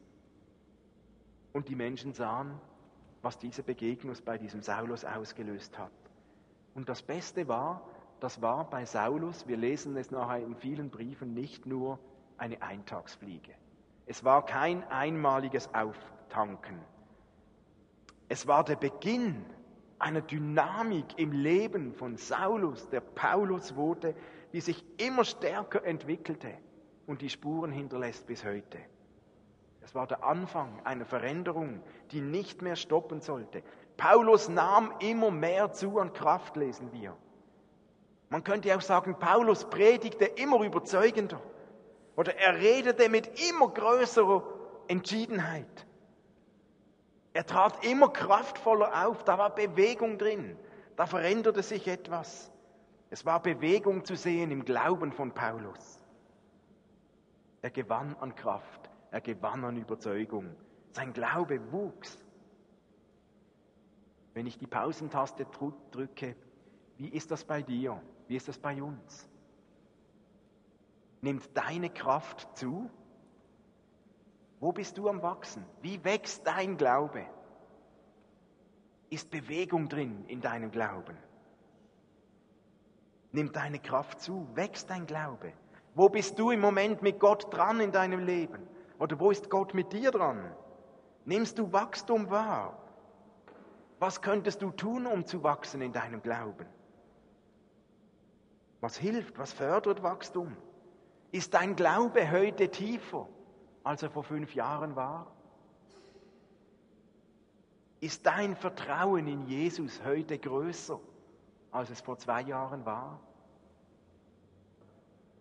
Und 1.54 1.68
die 1.68 1.76
Menschen 1.76 2.12
sahen, 2.12 2.60
was 3.22 3.38
diese 3.38 3.62
Begegnung 3.62 4.14
bei 4.24 4.36
diesem 4.36 4.60
Saulus 4.60 5.04
ausgelöst 5.04 5.78
hat. 5.78 5.92
Und 6.74 6.88
das 6.88 7.00
Beste 7.00 7.48
war, 7.48 7.88
das 8.20 8.42
war 8.42 8.68
bei 8.68 8.84
Saulus, 8.84 9.46
wir 9.46 9.56
lesen 9.56 9.96
es 9.96 10.10
nachher 10.10 10.44
in 10.44 10.56
vielen 10.56 10.90
Briefen, 10.90 11.32
nicht 11.32 11.64
nur 11.64 11.98
eine 12.36 12.60
Eintagsfliege. 12.60 13.52
Es 14.06 14.24
war 14.24 14.44
kein 14.44 14.82
einmaliges 14.90 15.72
Auftanken. 15.72 16.78
Es 18.28 18.46
war 18.46 18.64
der 18.64 18.76
Beginn 18.76 19.44
einer 19.98 20.22
Dynamik 20.22 21.18
im 21.18 21.32
Leben 21.32 21.94
von 21.94 22.16
Saulus, 22.16 22.88
der 22.90 23.00
Paulus 23.00 23.76
wurde, 23.76 24.14
die 24.52 24.60
sich 24.60 24.84
immer 24.98 25.24
stärker 25.24 25.84
entwickelte 25.84 26.52
und 27.06 27.22
die 27.22 27.30
Spuren 27.30 27.70
hinterlässt 27.70 28.26
bis 28.26 28.44
heute. 28.44 28.78
Es 29.84 29.94
war 29.94 30.06
der 30.06 30.24
Anfang 30.24 30.80
einer 30.84 31.04
Veränderung, 31.04 31.82
die 32.10 32.22
nicht 32.22 32.62
mehr 32.62 32.74
stoppen 32.74 33.20
sollte. 33.20 33.62
Paulus 33.98 34.48
nahm 34.48 34.94
immer 35.00 35.30
mehr 35.30 35.72
zu 35.72 35.98
an 35.98 36.14
Kraft, 36.14 36.56
lesen 36.56 36.90
wir. 36.92 37.14
Man 38.30 38.42
könnte 38.42 38.74
auch 38.74 38.80
sagen, 38.80 39.18
Paulus 39.18 39.68
predigte 39.68 40.24
immer 40.24 40.64
überzeugender 40.64 41.40
oder 42.16 42.34
er 42.36 42.56
redete 42.56 43.10
mit 43.10 43.38
immer 43.50 43.68
größerer 43.68 44.42
Entschiedenheit. 44.88 45.86
Er 47.34 47.44
trat 47.44 47.84
immer 47.84 48.08
kraftvoller 48.08 49.06
auf, 49.06 49.22
da 49.24 49.36
war 49.36 49.54
Bewegung 49.54 50.16
drin, 50.16 50.56
da 50.96 51.04
veränderte 51.04 51.62
sich 51.62 51.86
etwas. 51.88 52.50
Es 53.10 53.26
war 53.26 53.42
Bewegung 53.42 54.04
zu 54.04 54.16
sehen 54.16 54.50
im 54.50 54.64
Glauben 54.64 55.12
von 55.12 55.32
Paulus. 55.32 56.00
Er 57.60 57.70
gewann 57.70 58.16
an 58.20 58.34
Kraft. 58.34 58.83
Er 59.14 59.20
gewann 59.20 59.64
an 59.64 59.76
Überzeugung. 59.76 60.56
Sein 60.90 61.12
Glaube 61.12 61.70
wuchs. 61.70 62.18
Wenn 64.32 64.44
ich 64.48 64.58
die 64.58 64.66
Pausentaste 64.66 65.46
drücke, 65.92 66.34
wie 66.98 67.10
ist 67.10 67.30
das 67.30 67.44
bei 67.44 67.62
dir? 67.62 68.02
Wie 68.26 68.34
ist 68.34 68.48
das 68.48 68.58
bei 68.58 68.82
uns? 68.82 69.30
Nimmt 71.20 71.48
deine 71.56 71.90
Kraft 71.90 72.58
zu? 72.58 72.90
Wo 74.58 74.72
bist 74.72 74.98
du 74.98 75.08
am 75.08 75.22
Wachsen? 75.22 75.64
Wie 75.80 76.02
wächst 76.02 76.44
dein 76.44 76.76
Glaube? 76.76 77.24
Ist 79.10 79.30
Bewegung 79.30 79.88
drin 79.88 80.24
in 80.26 80.40
deinem 80.40 80.72
Glauben? 80.72 81.16
Nimmt 83.30 83.54
deine 83.54 83.78
Kraft 83.78 84.20
zu? 84.20 84.48
Wächst 84.56 84.90
dein 84.90 85.06
Glaube? 85.06 85.52
Wo 85.94 86.08
bist 86.08 86.36
du 86.36 86.50
im 86.50 86.58
Moment 86.58 87.00
mit 87.00 87.20
Gott 87.20 87.54
dran 87.54 87.78
in 87.78 87.92
deinem 87.92 88.18
Leben? 88.18 88.73
Oder 88.98 89.18
wo 89.18 89.30
ist 89.30 89.50
Gott 89.50 89.74
mit 89.74 89.92
dir 89.92 90.10
dran? 90.10 90.54
Nimmst 91.24 91.58
du 91.58 91.72
Wachstum 91.72 92.30
wahr? 92.30 92.78
Was 93.98 94.20
könntest 94.20 94.62
du 94.62 94.70
tun, 94.70 95.06
um 95.06 95.26
zu 95.26 95.42
wachsen 95.42 95.80
in 95.80 95.92
deinem 95.92 96.22
Glauben? 96.22 96.66
Was 98.80 98.96
hilft, 98.98 99.38
was 99.38 99.52
fördert 99.52 100.02
Wachstum? 100.02 100.56
Ist 101.32 101.54
dein 101.54 101.74
Glaube 101.74 102.30
heute 102.30 102.70
tiefer, 102.70 103.28
als 103.82 104.02
er 104.02 104.10
vor 104.10 104.24
fünf 104.24 104.54
Jahren 104.54 104.94
war? 104.94 105.32
Ist 108.00 108.26
dein 108.26 108.54
Vertrauen 108.54 109.26
in 109.26 109.46
Jesus 109.46 110.04
heute 110.04 110.38
größer, 110.38 111.00
als 111.70 111.88
es 111.88 112.02
vor 112.02 112.18
zwei 112.18 112.42
Jahren 112.42 112.84
war? 112.84 113.20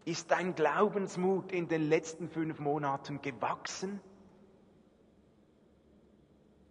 Ist 0.06 0.32
dein 0.32 0.54
Glaubensmut 0.56 1.52
in 1.52 1.68
den 1.68 1.88
letzten 1.88 2.28
fünf 2.28 2.60
Monaten 2.60 3.22
gewachsen? 3.22 4.02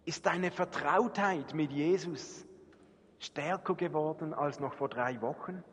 Ist 0.05 0.25
deine 0.25 0.51
Vertrautheit 0.51 1.53
mit 1.53 1.71
Jesus 1.71 2.45
stärker 3.19 3.73
geworden 3.73 4.33
als 4.33 4.59
noch 4.59 4.73
vor 4.73 4.89
drei 4.89 5.21
Wochen? 5.21 5.63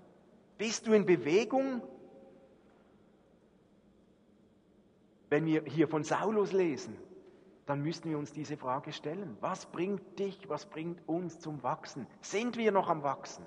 Bist 0.56 0.86
du 0.86 0.92
in 0.92 1.04
Bewegung? 1.04 1.82
Wenn 5.28 5.44
wir 5.46 5.64
hier 5.64 5.88
von 5.88 6.02
Saulus 6.02 6.52
lesen, 6.52 6.96
dann 7.66 7.82
müssen 7.82 8.10
wir 8.10 8.18
uns 8.18 8.32
diese 8.32 8.56
Frage 8.56 8.92
stellen. 8.92 9.36
Was 9.40 9.66
bringt 9.66 10.18
dich, 10.18 10.48
was 10.48 10.66
bringt 10.66 11.06
uns 11.08 11.38
zum 11.40 11.62
Wachsen? 11.62 12.06
Sind 12.20 12.56
wir 12.56 12.72
noch 12.72 12.88
am 12.88 13.02
Wachsen? 13.02 13.44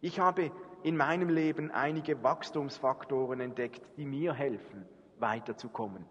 Ich 0.00 0.18
habe 0.18 0.50
in 0.84 0.98
meinem 0.98 1.30
Leben 1.30 1.70
einige 1.70 2.22
Wachstumsfaktoren 2.22 3.40
entdeckt, 3.40 3.82
die 3.96 4.04
mir 4.04 4.34
helfen, 4.34 4.84
weiterzukommen. 5.18 6.04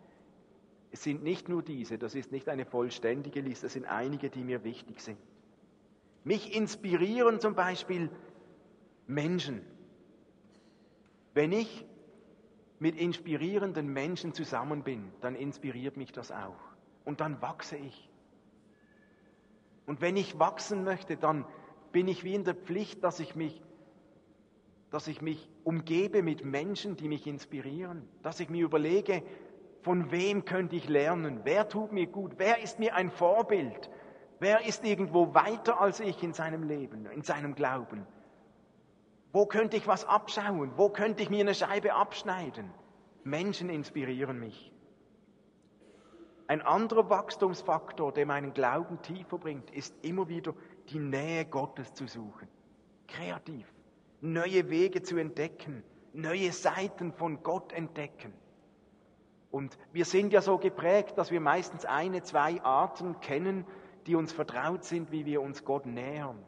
Es 0.92 1.04
sind 1.04 1.22
nicht 1.22 1.48
nur 1.48 1.62
diese, 1.62 2.00
das 2.00 2.16
ist 2.16 2.32
nicht 2.32 2.50
eine 2.50 2.66
vollständige 2.66 3.42
Liste, 3.42 3.68
es 3.68 3.74
sind 3.74 3.86
einige, 3.86 4.32
die 4.32 4.44
mir 4.44 4.64
wichtig 4.64 5.00
sind. 5.02 5.20
Mich 6.24 6.56
inspirieren 6.56 7.40
zum 7.40 7.54
Beispiel 7.54 8.10
Menschen. 9.06 9.62
Wenn 11.36 11.52
ich 11.52 11.86
mit 12.80 12.96
inspirierenden 12.96 13.94
Menschen 13.94 14.34
zusammen 14.34 14.84
bin, 14.84 15.12
dann 15.22 15.36
inspiriert 15.36 15.98
mich 15.98 16.12
das 16.12 16.32
auch. 16.32 16.60
Und 17.06 17.22
dann 17.22 17.44
wachse 17.44 17.78
ich. 17.78 18.10
Und 19.86 20.02
wenn 20.02 20.18
ich 20.18 20.40
wachsen 20.40 20.84
möchte, 20.84 21.16
dann 21.16 21.46
bin 21.92 22.08
ich 22.08 22.24
wie 22.24 22.34
in 22.34 22.44
der 22.44 22.56
Pflicht, 22.56 23.04
dass 23.04 23.20
ich 23.20 23.36
mich 23.36 23.62
dass 24.94 25.08
ich 25.08 25.24
mich 25.24 25.50
umgebe 25.64 26.22
mit 26.22 26.46
Menschen, 26.46 26.96
die 26.96 27.08
mich 27.08 27.26
inspirieren, 27.26 28.08
dass 28.22 28.40
ich 28.40 28.52
mir 28.52 28.64
überlege, 28.64 29.24
von 29.82 30.12
wem 30.12 30.46
könnte 30.46 30.76
ich 30.76 30.88
lernen, 30.88 31.40
wer 31.46 31.68
tut 31.68 31.92
mir 31.92 32.06
gut, 32.06 32.34
wer 32.38 32.62
ist 32.62 32.78
mir 32.78 32.94
ein 32.94 33.10
Vorbild, 33.10 33.90
wer 34.40 34.64
ist 34.68 34.86
irgendwo 34.86 35.34
weiter 35.34 35.82
als 35.82 36.00
ich 36.00 36.22
in 36.22 36.34
seinem 36.34 36.62
Leben, 36.62 37.08
in 37.08 37.24
seinem 37.24 37.56
Glauben. 37.56 38.06
Wo 39.32 39.48
könnte 39.48 39.78
ich 39.78 39.88
was 39.88 40.06
abschauen? 40.06 40.74
Wo 40.76 40.90
könnte 40.90 41.24
ich 41.24 41.32
mir 41.32 41.42
eine 41.42 41.56
Scheibe 41.56 41.96
abschneiden? 41.96 42.70
Menschen 43.24 43.72
inspirieren 43.72 44.40
mich. 44.40 44.72
Ein 46.46 46.62
anderer 46.62 47.10
Wachstumsfaktor, 47.10 48.14
der 48.14 48.28
meinen 48.28 48.54
Glauben 48.54 49.02
tiefer 49.02 49.40
bringt, 49.40 49.72
ist 49.72 49.96
immer 50.06 50.30
wieder 50.30 50.54
die 50.90 51.00
Nähe 51.00 51.46
Gottes 51.46 51.96
zu 51.96 52.06
suchen. 52.06 52.48
Kreativ 53.08 53.66
neue 54.24 54.70
Wege 54.70 55.04
zu 55.04 55.18
entdecken, 55.18 55.84
neue 56.14 56.52
Seiten 56.52 57.12
von 57.12 57.44
Gott 57.44 57.74
entdecken. 57.74 58.34
Und 59.52 59.78
wir 59.92 60.06
sind 60.06 60.34
ja 60.34 60.42
so 60.42 60.58
geprägt, 60.58 61.18
dass 61.18 61.30
wir 61.30 61.42
meistens 61.42 61.86
eine, 61.86 62.24
zwei 62.24 62.62
Arten 62.64 63.20
kennen, 63.20 63.66
die 64.08 64.16
uns 64.16 64.32
vertraut 64.32 64.84
sind, 64.84 65.12
wie 65.12 65.26
wir 65.26 65.42
uns 65.42 65.66
Gott 65.66 65.86
nähern. 65.86 66.40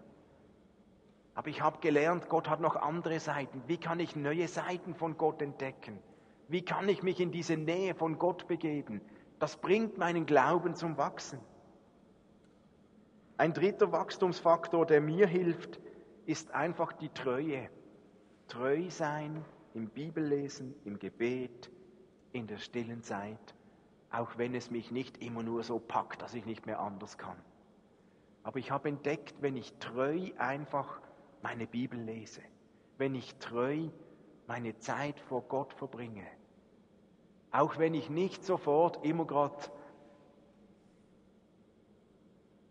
Aber 1.35 1.49
ich 1.49 1.61
habe 1.61 1.79
gelernt, 1.81 2.29
Gott 2.29 2.49
hat 2.49 2.61
noch 2.61 2.77
andere 2.77 3.19
Seiten. 3.19 3.61
Wie 3.67 3.77
kann 3.77 3.99
ich 3.99 4.15
neue 4.15 4.47
Seiten 4.47 4.95
von 4.95 5.17
Gott 5.17 5.41
entdecken? 5.41 5.99
Wie 6.47 6.63
kann 6.63 6.87
ich 6.87 7.03
mich 7.03 7.19
in 7.19 7.31
diese 7.31 7.57
Nähe 7.57 7.93
von 7.93 8.17
Gott 8.17 8.47
begeben? 8.47 9.01
Das 9.37 9.57
bringt 9.57 9.97
meinen 9.97 10.25
Glauben 10.25 10.75
zum 10.75 10.97
Wachsen. 10.97 11.39
Ein 13.37 13.53
dritter 13.53 13.91
Wachstumsfaktor, 13.91 14.85
der 14.85 15.01
mir 15.01 15.27
hilft, 15.27 15.81
ist 16.25 16.51
einfach 16.51 16.93
die 16.93 17.09
Treue. 17.09 17.69
Treu 18.47 18.89
sein 18.89 19.43
im 19.73 19.89
Bibellesen, 19.89 20.75
im 20.85 20.99
Gebet, 20.99 21.71
in 22.31 22.47
der 22.47 22.57
stillen 22.57 23.01
Zeit, 23.01 23.55
auch 24.11 24.37
wenn 24.37 24.53
es 24.55 24.71
mich 24.71 24.91
nicht 24.91 25.17
immer 25.21 25.43
nur 25.43 25.63
so 25.63 25.79
packt, 25.79 26.21
dass 26.21 26.33
ich 26.33 26.45
nicht 26.45 26.65
mehr 26.65 26.79
anders 26.79 27.17
kann. 27.17 27.37
Aber 28.43 28.59
ich 28.59 28.71
habe 28.71 28.89
entdeckt, 28.89 29.41
wenn 29.41 29.55
ich 29.55 29.73
treu 29.79 30.29
einfach 30.37 31.01
meine 31.41 31.65
Bibel 31.65 31.99
lese, 31.99 32.41
wenn 32.97 33.15
ich 33.15 33.35
treu 33.35 33.89
meine 34.47 34.77
Zeit 34.77 35.19
vor 35.19 35.41
Gott 35.43 35.73
verbringe, 35.73 36.25
auch 37.51 37.77
wenn 37.77 37.93
ich 37.93 38.09
nicht 38.09 38.43
sofort 38.43 39.03
immer 39.05 39.25
gerade 39.25 39.55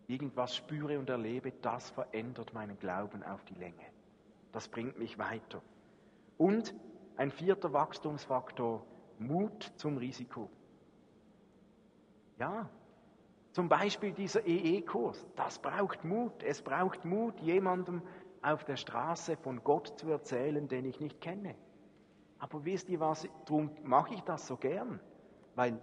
irgendwas 0.07 0.55
spüre 0.55 0.99
und 0.99 1.09
erlebe, 1.09 1.51
das 1.61 1.89
verändert 1.89 2.53
meinen 2.53 2.77
Glauben 2.79 3.23
auf 3.23 3.43
die 3.45 3.55
Länge. 3.55 3.85
Das 4.51 4.67
bringt 4.67 4.97
mich 4.99 5.17
weiter. 5.17 5.61
Und 6.37 6.73
ein 7.17 7.31
vierter 7.31 7.73
Wachstumsfaktor, 7.73 8.85
Mut 9.19 9.71
zum 9.77 9.97
Risiko. 9.97 10.49
Ja, 12.37 12.69
zum 13.51 13.69
Beispiel 13.69 14.11
dieser 14.11 14.45
EE-Kurs. 14.45 15.25
Das 15.37 15.59
braucht 15.59 16.03
Mut. 16.03 16.43
Es 16.43 16.61
braucht 16.61 17.05
Mut, 17.05 17.39
jemandem 17.39 18.01
auf 18.41 18.65
der 18.65 18.75
Straße 18.75 19.37
von 19.37 19.63
Gott 19.63 19.97
zu 19.97 20.09
erzählen, 20.09 20.67
den 20.67 20.83
ich 20.83 20.99
nicht 20.99 21.21
kenne. 21.21 21.55
Aber 22.37 22.65
wisst 22.65 22.89
ihr 22.89 22.99
was? 22.99 23.27
Darum 23.45 23.71
mache 23.83 24.13
ich 24.13 24.21
das 24.21 24.45
so 24.47 24.57
gern. 24.57 24.99
Weil 25.55 25.79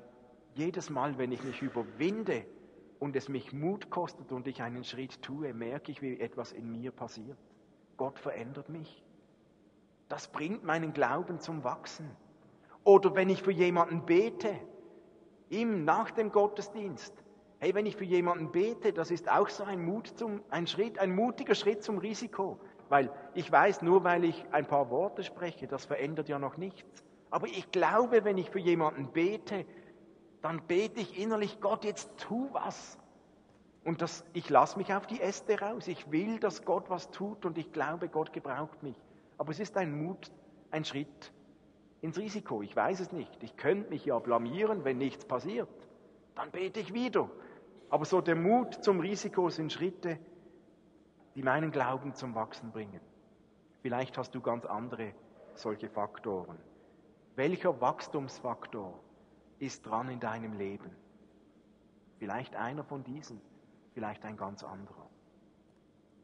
jedes 0.55 0.91
Mal, 0.91 1.17
wenn 1.17 1.33
ich 1.33 1.43
mich 1.43 1.63
überwinde 1.63 2.45
und 3.03 3.17
es 3.17 3.29
mich 3.29 3.53
Mut 3.53 3.91
kostet 3.91 4.31
und 4.31 4.47
ich 4.47 4.63
einen 4.63 4.85
Schritt 4.85 5.21
tue, 5.23 5.53
merke 5.53 5.91
ich, 5.91 6.03
wie 6.03 6.21
etwas 6.21 6.53
in 6.53 6.71
mir 6.71 6.93
passiert. 6.93 7.37
Gott 7.97 8.17
verändert 8.17 8.69
mich. 8.69 9.03
Das 10.09 10.29
bringt 10.29 10.63
meinen 10.63 10.93
Glauben 10.93 11.41
zum 11.41 11.65
Wachsen. 11.65 12.09
Oder 12.85 13.17
wenn 13.17 13.29
ich 13.29 13.43
für 13.43 13.51
jemanden 13.51 14.07
bete, 14.07 14.55
ihm 15.51 15.85
nach 15.85 16.13
dem 16.13 16.31
Gottesdienst, 16.31 17.13
Hey, 17.59 17.75
wenn 17.75 17.87
ich 17.87 17.97
für 17.97 18.05
jemanden 18.05 18.51
bete, 18.51 18.93
das 18.93 19.13
ist 19.13 19.31
auch 19.31 19.49
so 19.49 19.63
ein 19.63 19.85
Mut 19.85 20.09
zum, 20.19 20.43
ein 20.51 20.67
Schritt, 20.67 20.99
ein 20.99 21.15
mutiger 21.15 21.55
Schritt 21.55 21.85
zum 21.85 21.99
Risiko. 21.99 22.59
Weil 22.89 23.09
ich 23.35 23.51
weiß, 23.51 23.83
nur 23.83 24.03
weil 24.03 24.25
ich 24.25 24.45
ein 24.51 24.67
paar 24.67 24.91
Worte 24.91 25.23
spreche, 25.23 25.69
das 25.69 25.85
verändert 25.85 26.29
ja 26.29 26.41
noch 26.41 26.57
nichts. 26.57 27.05
Aber 27.31 27.47
ich 27.47 27.71
glaube, 27.71 28.25
wenn 28.25 28.37
ich 28.37 28.51
für 28.51 28.59
jemanden 28.59 29.13
bete, 29.13 29.65
dann 30.43 30.61
bete 30.67 31.01
ich 31.01 31.19
innerlich, 31.19 31.61
Gott, 31.61 31.85
jetzt 31.85 32.11
tu 32.19 32.49
was. 32.53 32.99
Und 33.85 34.03
das, 34.03 34.25
ich 34.33 34.51
lasse 34.51 34.77
mich 34.77 34.93
auf 34.93 35.07
die 35.07 35.21
Äste 35.21 35.59
raus. 35.61 35.89
Ich 35.89 36.11
will, 36.11 36.39
dass 36.39 36.65
Gott 36.65 36.91
was 36.91 37.11
tut 37.11 37.47
und 37.47 37.59
ich 37.59 37.73
glaube, 37.73 38.09
Gott 38.09 38.33
gebraucht 38.33 38.83
mich. 38.83 38.97
Aber 39.39 39.51
es 39.51 39.61
ist 39.61 39.77
ein 39.77 40.05
Mut, 40.05 40.31
ein 40.71 40.85
Schritt 40.85 41.33
ins 42.01 42.19
Risiko. 42.19 42.63
Ich 42.63 42.75
weiß 42.75 43.01
es 43.01 43.13
nicht. 43.13 43.43
Ich 43.43 43.57
könnte 43.57 43.91
mich 43.91 44.05
ja 44.05 44.19
blamieren, 44.19 44.85
wenn 44.85 44.99
nichts 44.99 45.25
passiert. 45.25 45.69
Dann 46.35 46.51
bete 46.51 46.81
ich 46.81 46.93
wieder. 46.93 47.31
Aber 47.89 48.05
so 48.05 48.21
der 48.21 48.37
Mut 48.37 48.83
zum 48.85 49.01
Risiko 49.01 49.49
sind 49.49 49.73
Schritte, 49.73 50.19
die 51.35 51.43
meinen 51.43 51.71
Glauben 51.71 52.15
zum 52.15 52.35
Wachsen 52.35 52.73
bringen. 52.73 53.01
Vielleicht 53.83 54.19
hast 54.19 54.35
du 54.35 54.41
ganz 54.41 54.65
andere 54.65 55.13
solche 55.55 55.89
Faktoren. 55.89 56.59
Welcher 57.37 57.81
Wachstumsfaktor 57.81 58.99
ist 59.63 59.87
dran 59.87 60.09
in 60.09 60.19
deinem 60.19 60.55
Leben? 60.59 60.91
Vielleicht 62.19 62.57
einer 62.57 62.83
von 62.83 63.05
diesen, 63.05 63.41
vielleicht 63.95 64.25
ein 64.25 64.37
ganz 64.37 64.65
anderer. 64.65 65.09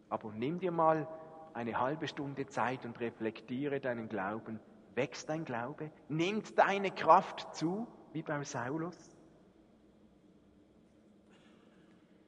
Aber 0.09 0.33
nimm 0.33 0.59
dir 0.59 0.73
mal 0.73 1.07
eine 1.55 1.79
halbe 1.79 2.09
Stunde 2.09 2.47
Zeit 2.47 2.85
und 2.85 2.99
reflektiere 2.99 3.79
deinen 3.79 4.09
Glauben. 4.09 4.59
Wächst 4.95 5.29
dein 5.29 5.45
Glaube? 5.45 5.93
Nimmt 6.09 6.59
deine 6.59 6.91
Kraft 6.91 7.55
zu, 7.55 7.87
wie 8.13 8.23
beim 8.23 8.43
Saulus? 8.43 8.97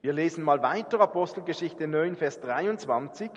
Wir 0.03 0.13
lesen 0.13 0.45
mal 0.45 0.63
weiter, 0.63 1.01
Apostelgeschichte 1.01 1.89
9, 1.89 2.15
Vers 2.15 2.41
23. 2.41 3.31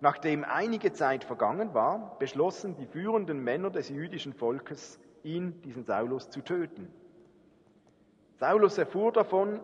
Nachdem 0.00 0.44
einige 0.44 0.92
Zeit 0.92 1.24
vergangen 1.24 1.74
war, 1.74 2.16
beschlossen 2.20 2.76
die 2.76 2.86
führenden 2.86 3.42
Männer 3.42 3.70
des 3.70 3.88
jüdischen 3.88 4.32
Volkes, 4.32 5.00
ihn, 5.24 5.60
diesen 5.62 5.84
Saulus, 5.84 6.30
zu 6.30 6.40
töten. 6.42 6.88
Saulus 8.38 8.78
erfuhr 8.78 9.12
davon 9.12 9.60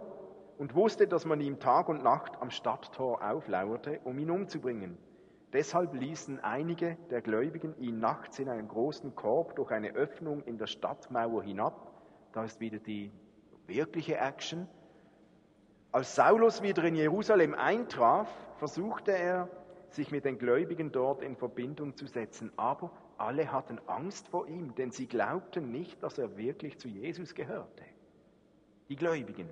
und 0.58 0.74
wusste, 0.74 1.06
dass 1.06 1.24
man 1.24 1.40
ihm 1.40 1.60
Tag 1.60 1.88
und 1.88 2.02
Nacht 2.02 2.40
am 2.40 2.50
Stadttor 2.50 3.22
auflauerte, 3.22 4.00
um 4.04 4.18
ihn 4.18 4.30
umzubringen. 4.30 4.98
Deshalb 5.52 5.94
ließen 5.94 6.40
einige 6.40 6.96
der 7.10 7.22
Gläubigen 7.22 7.76
ihn 7.78 8.00
nachts 8.00 8.38
in 8.38 8.48
einem 8.48 8.68
großen 8.68 9.14
Korb 9.14 9.54
durch 9.56 9.70
eine 9.70 9.92
Öffnung 9.94 10.42
in 10.42 10.58
der 10.58 10.66
Stadtmauer 10.66 11.44
hinab. 11.44 11.92
Da 12.32 12.44
ist 12.44 12.60
wieder 12.60 12.78
die 12.78 13.12
wirkliche 13.66 14.16
Action 14.16 14.68
als 15.94 16.16
Saulus 16.16 16.60
wieder 16.60 16.82
in 16.82 16.96
Jerusalem 16.96 17.54
eintraf, 17.54 18.28
versuchte 18.58 19.12
er, 19.12 19.48
sich 19.90 20.10
mit 20.10 20.24
den 20.24 20.38
Gläubigen 20.38 20.90
dort 20.90 21.22
in 21.22 21.36
Verbindung 21.36 21.96
zu 21.96 22.08
setzen, 22.08 22.50
aber 22.56 22.90
alle 23.16 23.52
hatten 23.52 23.78
Angst 23.86 24.26
vor 24.26 24.48
ihm, 24.48 24.74
denn 24.74 24.90
sie 24.90 25.06
glaubten 25.06 25.70
nicht, 25.70 26.02
dass 26.02 26.18
er 26.18 26.36
wirklich 26.36 26.78
zu 26.80 26.88
Jesus 26.88 27.36
gehörte. 27.36 27.84
Die 28.88 28.96
Gläubigen. 28.96 29.48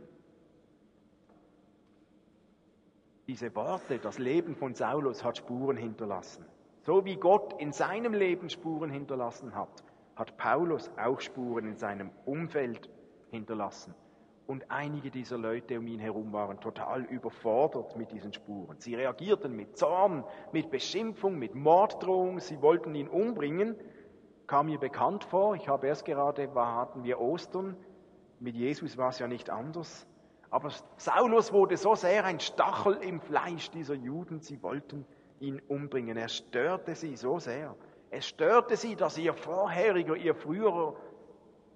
Diese 3.26 3.54
Worte, 3.54 3.98
das 3.98 4.18
Leben 4.18 4.56
von 4.56 4.74
Saulus 4.74 5.24
hat 5.24 5.38
Spuren 5.38 5.76
hinterlassen. 5.76 6.44
So 6.82 7.04
wie 7.04 7.16
Gott 7.16 7.54
in 7.60 7.72
seinem 7.72 8.12
Leben 8.12 8.50
Spuren 8.50 8.90
hinterlassen 8.90 9.54
hat, 9.54 9.84
hat 10.16 10.36
Paulus 10.36 10.90
auch 10.96 11.20
Spuren 11.20 11.66
in 11.66 11.76
seinem 11.76 12.10
Umfeld 12.26 12.90
hinterlassen. 13.30 13.94
Und 14.46 14.70
einige 14.70 15.10
dieser 15.10 15.38
Leute 15.38 15.78
um 15.78 15.86
ihn 15.86 16.00
herum 16.00 16.32
waren 16.32 16.60
total 16.60 17.04
überfordert 17.04 17.96
mit 17.96 18.10
diesen 18.10 18.32
Spuren. 18.32 18.76
Sie 18.80 18.94
reagierten 18.94 19.54
mit 19.54 19.78
Zorn, 19.78 20.24
mit 20.52 20.70
Beschimpfung, 20.70 21.38
mit 21.38 21.54
Morddrohung. 21.54 22.40
Sie 22.40 22.60
wollten 22.60 22.94
ihn 22.94 23.08
umbringen. 23.08 23.76
Kam 24.48 24.66
mir 24.66 24.78
bekannt 24.78 25.24
vor. 25.24 25.54
Ich 25.54 25.68
habe 25.68 25.86
erst 25.86 26.04
gerade, 26.04 26.54
war, 26.54 26.74
hatten 26.74 27.04
wir 27.04 27.20
Ostern. 27.20 27.76
Mit 28.42 28.56
Jesus 28.56 28.96
war 28.96 29.10
es 29.10 29.20
ja 29.20 29.28
nicht 29.28 29.50
anders. 29.50 30.04
Aber 30.50 30.72
Saulus 30.96 31.52
wurde 31.52 31.76
so 31.76 31.94
sehr 31.94 32.24
ein 32.24 32.40
Stachel 32.40 32.94
im 32.94 33.20
Fleisch 33.20 33.70
dieser 33.70 33.94
Juden. 33.94 34.40
Sie 34.40 34.60
wollten 34.64 35.06
ihn 35.38 35.60
umbringen. 35.68 36.16
Er 36.16 36.28
störte 36.28 36.96
sie 36.96 37.16
so 37.16 37.38
sehr. 37.38 37.76
Es 38.10 38.26
störte 38.26 38.76
sie, 38.76 38.96
dass 38.96 39.16
ihr 39.16 39.32
vorheriger, 39.32 40.16
ihr 40.16 40.34
früherer 40.34 40.96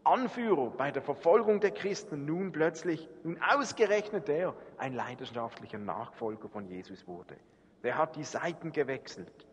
Anführer 0.02 0.70
bei 0.70 0.90
der 0.90 1.02
Verfolgung 1.02 1.60
der 1.60 1.70
Christen 1.70 2.26
nun 2.26 2.50
plötzlich, 2.50 3.08
nun 3.22 3.40
ausgerechnet 3.42 4.26
der, 4.26 4.52
ein 4.76 4.92
leidenschaftlicher 4.92 5.78
Nachfolger 5.78 6.48
von 6.48 6.66
Jesus 6.66 7.06
wurde. 7.06 7.36
Der 7.84 7.96
hat 7.96 8.16
die 8.16 8.24
Seiten 8.24 8.72
gewechselt. 8.72 9.46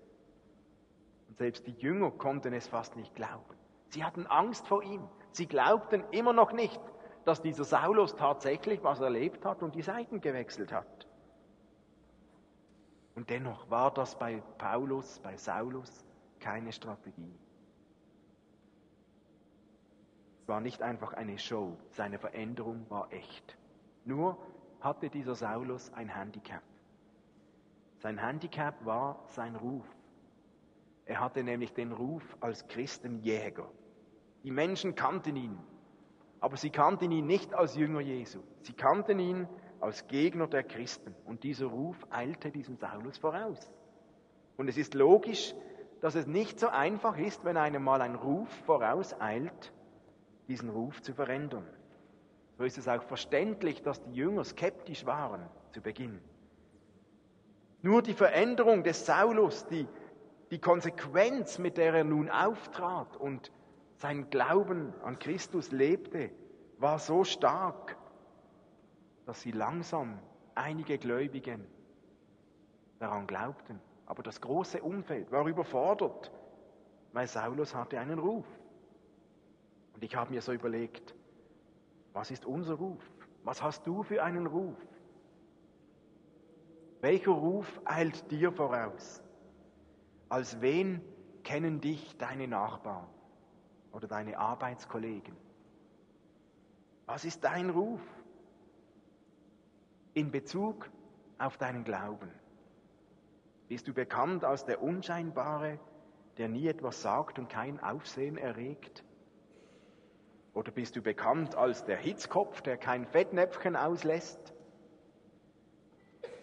Und 1.29 1.37
selbst 1.37 1.67
die 1.67 1.73
Jünger 1.73 2.09
konnten 2.09 2.53
es 2.53 2.67
fast 2.67 2.95
nicht 2.95 3.13
glauben. 3.15 3.55
Sie 3.89 4.03
hatten 4.03 4.25
Angst 4.25 4.67
vor 4.67 4.81
ihm. 4.81 5.07
Sie 5.31 5.47
glaubten 5.47 6.03
immer 6.11 6.33
noch 6.33 6.51
nicht, 6.51 6.81
dass 7.25 7.41
dieser 7.41 7.63
Saulus 7.63 8.15
tatsächlich 8.15 8.83
was 8.83 8.99
erlebt 8.99 9.45
hat 9.45 9.63
und 9.63 9.75
die 9.75 9.81
Seiten 9.81 10.21
gewechselt 10.21 10.71
hat. 10.71 11.07
Und 13.15 13.29
dennoch 13.29 13.69
war 13.69 13.91
das 13.91 14.17
bei 14.17 14.41
Paulus, 14.57 15.19
bei 15.19 15.37
Saulus 15.37 16.03
keine 16.39 16.71
Strategie. 16.71 17.39
Es 20.41 20.47
war 20.47 20.59
nicht 20.59 20.81
einfach 20.81 21.13
eine 21.13 21.37
Show, 21.37 21.77
seine 21.91 22.19
Veränderung 22.19 22.85
war 22.89 23.11
echt. 23.13 23.57
Nur 24.03 24.37
hatte 24.81 25.09
dieser 25.09 25.35
Saulus 25.35 25.93
ein 25.93 26.09
Handicap. 26.09 26.63
Sein 27.99 28.17
Handicap 28.17 28.83
war 28.85 29.23
sein 29.27 29.55
Ruf. 29.55 29.85
Er 31.05 31.21
hatte 31.21 31.43
nämlich 31.43 31.73
den 31.73 31.93
Ruf 31.93 32.23
als 32.41 32.67
Christenjäger. 32.67 33.69
Die 34.43 34.51
Menschen 34.51 34.95
kannten 34.95 35.37
ihn, 35.37 35.57
aber 36.43 36.57
sie 36.57 36.71
kannten 36.71 37.09
ihn 37.09 37.25
nicht 37.25 37.53
als 37.53 37.77
Jünger 37.77 38.01
Jesu. 38.01 38.41
Sie 38.63 38.73
kannten 38.73 39.17
ihn 39.17 39.47
als 39.79 40.07
Gegner 40.07 40.45
der 40.45 40.63
Christen. 40.63 41.15
Und 41.23 41.43
dieser 41.43 41.67
Ruf 41.67 41.95
eilte 42.09 42.51
diesem 42.51 42.75
Saulus 42.75 43.17
voraus. 43.17 43.71
Und 44.57 44.67
es 44.67 44.75
ist 44.75 44.93
logisch, 44.93 45.55
dass 46.01 46.15
es 46.15 46.27
nicht 46.27 46.59
so 46.59 46.67
einfach 46.67 47.17
ist, 47.17 47.45
wenn 47.45 47.55
einem 47.55 47.81
mal 47.81 48.01
ein 48.01 48.15
Ruf 48.15 48.49
vorauseilt, 48.65 49.71
diesen 50.49 50.69
Ruf 50.69 51.01
zu 51.01 51.13
verändern. 51.13 51.65
So 52.57 52.65
ist 52.65 52.77
es 52.77 52.89
auch 52.89 53.03
verständlich, 53.03 53.81
dass 53.81 54.03
die 54.03 54.13
Jünger 54.13 54.43
skeptisch 54.43 55.05
waren 55.05 55.47
zu 55.71 55.79
Beginn. 55.79 56.19
Nur 57.81 58.01
die 58.01 58.13
Veränderung 58.13 58.83
des 58.83 59.05
Saulus, 59.05 59.65
die, 59.67 59.87
die 60.51 60.59
Konsequenz, 60.59 61.57
mit 61.57 61.77
der 61.77 61.93
er 61.93 62.03
nun 62.03 62.29
auftrat 62.29 63.15
und 63.15 63.49
sein 63.97 64.29
Glauben 64.29 64.93
an 65.03 65.19
Christus 65.19 65.71
lebte, 65.71 66.31
war 66.77 66.99
so 66.99 67.23
stark, 67.23 67.97
dass 69.25 69.41
sie 69.41 69.51
langsam 69.51 70.19
einige 70.55 70.97
Gläubigen 70.97 71.65
daran 72.99 73.27
glaubten. 73.27 73.79
Aber 74.05 74.21
das 74.23 74.41
große 74.41 74.81
Umfeld 74.81 75.31
war 75.31 75.47
überfordert, 75.47 76.31
weil 77.13 77.27
Saulus 77.27 77.73
hatte 77.73 77.99
einen 77.99 78.19
Ruf. 78.19 78.45
Und 79.93 80.03
ich 80.03 80.15
habe 80.15 80.31
mir 80.31 80.41
so 80.41 80.51
überlegt, 80.51 81.15
was 82.11 82.31
ist 82.31 82.45
unser 82.45 82.75
Ruf? 82.75 83.01
Was 83.43 83.61
hast 83.61 83.87
du 83.87 84.03
für 84.03 84.23
einen 84.23 84.47
Ruf? 84.47 84.77
Welcher 87.01 87.31
Ruf 87.31 87.81
eilt 87.85 88.29
dir 88.31 88.51
voraus? 88.51 89.21
Als 90.29 90.61
wen 90.61 91.01
kennen 91.43 91.81
dich 91.81 92.17
deine 92.17 92.47
Nachbarn 92.47 93.07
oder 93.93 94.07
deine 94.07 94.37
Arbeitskollegen? 94.37 95.35
Was 97.05 97.25
ist 97.25 97.43
dein 97.43 97.69
Ruf 97.69 98.01
in 100.13 100.31
Bezug 100.31 100.89
auf 101.37 101.57
deinen 101.57 101.83
Glauben? 101.83 102.31
Bist 103.67 103.87
du 103.87 103.93
bekannt 103.93 104.43
als 104.43 104.65
der 104.65 104.81
Unscheinbare, 104.81 105.79
der 106.37 106.49
nie 106.49 106.67
etwas 106.67 107.01
sagt 107.01 107.39
und 107.39 107.49
kein 107.49 107.79
Aufsehen 107.79 108.37
erregt? 108.37 109.03
Oder 110.53 110.71
bist 110.71 110.95
du 110.95 111.01
bekannt 111.01 111.55
als 111.55 111.83
der 111.85 111.97
Hitzkopf, 111.97 112.61
der 112.61 112.77
kein 112.77 113.05
Fettnäpfchen 113.05 113.75
auslässt? 113.75 114.53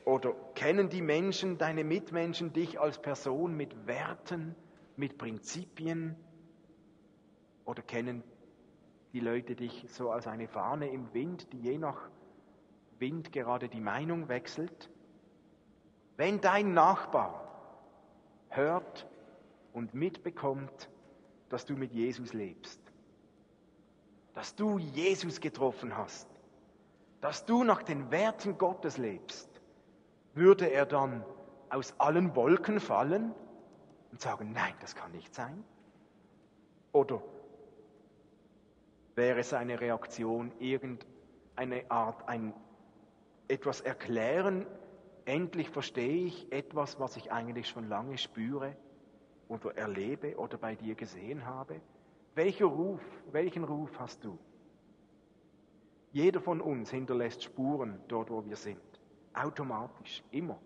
Oder 0.04 0.34
kennen 0.54 0.88
die 0.88 1.02
Menschen, 1.02 1.58
deine 1.58 1.84
Mitmenschen 1.84 2.52
dich 2.52 2.80
als 2.80 3.00
Person 3.00 3.56
mit 3.56 3.86
Werten, 3.86 4.56
mit 4.96 5.18
Prinzipien? 5.18 6.16
Oder 7.64 7.82
kennen 7.82 8.22
die 9.12 9.20
Leute 9.20 9.54
dich 9.54 9.86
so 9.88 10.10
als 10.10 10.26
eine 10.26 10.48
Fahne 10.48 10.88
im 10.88 11.12
Wind, 11.12 11.52
die 11.52 11.60
je 11.60 11.78
nach 11.78 12.08
Wind 12.98 13.32
gerade 13.32 13.68
die 13.68 13.80
Meinung 13.80 14.28
wechselt? 14.28 14.90
Wenn 16.16 16.40
dein 16.40 16.74
Nachbar 16.74 17.46
hört 18.48 19.06
und 19.72 19.94
mitbekommt, 19.94 20.90
dass 21.48 21.64
du 21.64 21.74
mit 21.74 21.92
Jesus 21.92 22.32
lebst, 22.32 22.80
dass 24.34 24.54
du 24.54 24.78
Jesus 24.78 25.40
getroffen 25.40 25.96
hast, 25.96 26.28
dass 27.20 27.44
du 27.44 27.64
nach 27.64 27.82
den 27.82 28.10
Werten 28.10 28.58
Gottes 28.58 28.96
lebst, 28.96 29.48
würde 30.34 30.66
er 30.66 30.86
dann 30.86 31.24
aus 31.68 31.94
allen 31.98 32.34
Wolken 32.34 32.80
fallen 32.80 33.34
und 34.10 34.20
sagen, 34.20 34.52
nein, 34.52 34.74
das 34.80 34.94
kann 34.94 35.12
nicht 35.12 35.34
sein? 35.34 35.64
Oder 36.92 37.22
wäre 39.20 39.42
seine 39.42 39.78
Reaktion 39.82 40.50
irgendeine 40.60 41.90
Art, 41.90 42.26
ein 42.26 42.54
etwas 43.48 43.82
erklären, 43.82 44.66
endlich 45.26 45.68
verstehe 45.68 46.24
ich 46.24 46.50
etwas, 46.50 46.98
was 46.98 47.18
ich 47.18 47.30
eigentlich 47.30 47.68
schon 47.68 47.86
lange 47.86 48.16
spüre 48.16 48.74
oder 49.48 49.76
erlebe 49.76 50.38
oder 50.38 50.56
bei 50.56 50.74
dir 50.74 50.94
gesehen 50.94 51.44
habe? 51.44 51.82
Welcher 52.34 52.64
Ruf, 52.64 53.02
welchen 53.30 53.64
Ruf 53.64 53.90
hast 54.00 54.24
du? 54.24 54.38
Jeder 56.12 56.40
von 56.40 56.62
uns 56.62 56.90
hinterlässt 56.90 57.42
Spuren 57.42 58.00
dort, 58.08 58.30
wo 58.30 58.42
wir 58.46 58.56
sind. 58.56 58.80
Automatisch, 59.34 60.24
immer. 60.30 60.58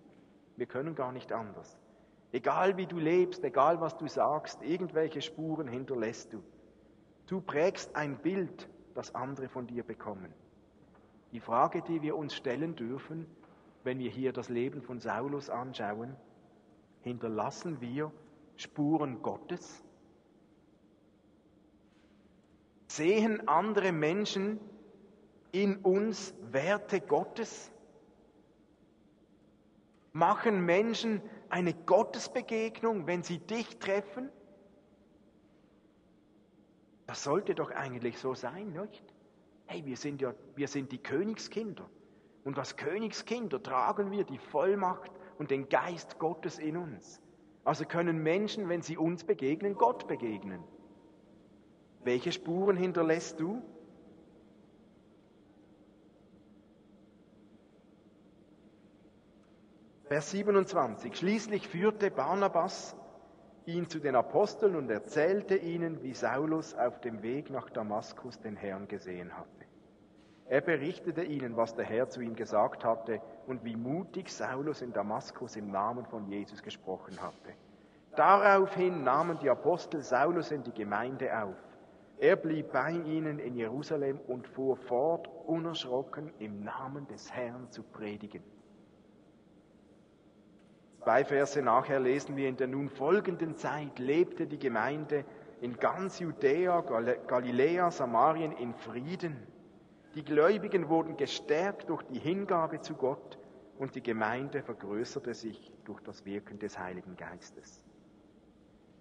Wir 0.54 0.66
können 0.66 0.94
gar 0.94 1.10
nicht 1.10 1.32
anders. 1.32 1.76
Egal 2.30 2.76
wie 2.76 2.86
du 2.86 3.00
lebst, 3.00 3.42
egal 3.42 3.80
was 3.80 3.96
du 3.96 4.06
sagst, 4.06 4.62
irgendwelche 4.62 5.22
Spuren 5.22 5.66
hinterlässt 5.66 6.32
du. 6.32 6.40
Du 7.26 7.40
prägst 7.40 7.96
ein 7.96 8.18
Bild, 8.18 8.68
das 8.94 9.14
andere 9.14 9.48
von 9.48 9.66
dir 9.66 9.82
bekommen. 9.82 10.32
Die 11.32 11.40
Frage, 11.40 11.82
die 11.82 12.02
wir 12.02 12.16
uns 12.16 12.34
stellen 12.34 12.76
dürfen, 12.76 13.26
wenn 13.82 13.98
wir 13.98 14.10
hier 14.10 14.32
das 14.32 14.48
Leben 14.48 14.82
von 14.82 15.00
Saulus 15.00 15.50
anschauen, 15.50 16.16
hinterlassen 17.02 17.80
wir 17.80 18.12
Spuren 18.56 19.22
Gottes? 19.22 19.82
Sehen 22.86 23.48
andere 23.48 23.90
Menschen 23.90 24.60
in 25.50 25.78
uns 25.78 26.34
Werte 26.52 27.00
Gottes? 27.00 27.72
Machen 30.12 30.64
Menschen 30.64 31.20
eine 31.48 31.74
Gottesbegegnung, 31.74 33.06
wenn 33.06 33.22
sie 33.22 33.38
dich 33.38 33.78
treffen? 33.78 34.30
Das 37.14 37.22
sollte 37.22 37.54
doch 37.54 37.70
eigentlich 37.70 38.18
so 38.18 38.34
sein, 38.34 38.72
nicht? 38.72 39.04
Hey, 39.66 39.86
wir 39.86 39.96
sind 39.96 40.20
ja, 40.20 40.34
wir 40.56 40.66
sind 40.66 40.90
die 40.90 40.98
Königskinder. 40.98 41.88
Und 42.42 42.58
als 42.58 42.76
Königskinder 42.76 43.62
tragen 43.62 44.10
wir 44.10 44.24
die 44.24 44.38
Vollmacht 44.38 45.12
und 45.38 45.52
den 45.52 45.68
Geist 45.68 46.18
Gottes 46.18 46.58
in 46.58 46.76
uns. 46.76 47.20
Also 47.62 47.84
können 47.84 48.20
Menschen, 48.24 48.68
wenn 48.68 48.82
sie 48.82 48.96
uns 48.96 49.22
begegnen, 49.22 49.76
Gott 49.76 50.08
begegnen. 50.08 50.64
Welche 52.02 52.32
Spuren 52.32 52.76
hinterlässt 52.76 53.38
du? 53.38 53.62
Vers 60.08 60.32
27. 60.32 61.16
Schließlich 61.16 61.68
führte 61.68 62.10
Barnabas 62.10 62.96
ihn 63.66 63.88
zu 63.88 63.98
den 63.98 64.14
Aposteln 64.14 64.76
und 64.76 64.90
erzählte 64.90 65.56
ihnen, 65.56 66.02
wie 66.02 66.14
Saulus 66.14 66.74
auf 66.74 67.00
dem 67.00 67.22
Weg 67.22 67.50
nach 67.50 67.70
Damaskus 67.70 68.38
den 68.40 68.56
Herrn 68.56 68.88
gesehen 68.88 69.36
hatte. 69.36 69.48
Er 70.46 70.60
berichtete 70.60 71.22
ihnen, 71.22 71.56
was 71.56 71.74
der 71.74 71.86
Herr 71.86 72.08
zu 72.10 72.20
ihm 72.20 72.36
gesagt 72.36 72.84
hatte 72.84 73.20
und 73.46 73.64
wie 73.64 73.76
mutig 73.76 74.30
Saulus 74.30 74.82
in 74.82 74.92
Damaskus 74.92 75.56
im 75.56 75.70
Namen 75.70 76.04
von 76.04 76.28
Jesus 76.28 76.62
gesprochen 76.62 77.20
hatte. 77.22 77.54
Daraufhin 78.14 79.02
nahmen 79.02 79.38
die 79.40 79.48
Apostel 79.48 80.02
Saulus 80.02 80.50
in 80.50 80.62
die 80.62 80.72
Gemeinde 80.72 81.36
auf. 81.36 81.56
Er 82.18 82.36
blieb 82.36 82.72
bei 82.72 82.90
ihnen 82.90 83.38
in 83.38 83.56
Jerusalem 83.56 84.20
und 84.28 84.46
fuhr 84.46 84.76
fort, 84.76 85.28
unerschrocken 85.46 86.32
im 86.38 86.62
Namen 86.62 87.08
des 87.08 87.32
Herrn 87.32 87.70
zu 87.70 87.82
predigen. 87.82 88.42
Zwei 91.04 91.22
Verse 91.22 91.60
nachher 91.60 92.00
lesen 92.00 92.34
wir, 92.34 92.48
in 92.48 92.56
der 92.56 92.66
nun 92.66 92.88
folgenden 92.88 93.56
Zeit 93.56 93.98
lebte 93.98 94.46
die 94.46 94.58
Gemeinde 94.58 95.26
in 95.60 95.76
ganz 95.76 96.18
Judäa, 96.18 96.80
Galiläa, 97.26 97.90
Samarien 97.90 98.52
in 98.52 98.72
Frieden. 98.72 99.36
Die 100.14 100.24
Gläubigen 100.24 100.88
wurden 100.88 101.18
gestärkt 101.18 101.90
durch 101.90 102.02
die 102.04 102.18
Hingabe 102.18 102.80
zu 102.80 102.94
Gott 102.94 103.38
und 103.78 103.94
die 103.94 104.02
Gemeinde 104.02 104.62
vergrößerte 104.62 105.34
sich 105.34 105.70
durch 105.84 106.00
das 106.00 106.24
Wirken 106.24 106.58
des 106.58 106.78
Heiligen 106.78 107.18
Geistes. 107.18 107.82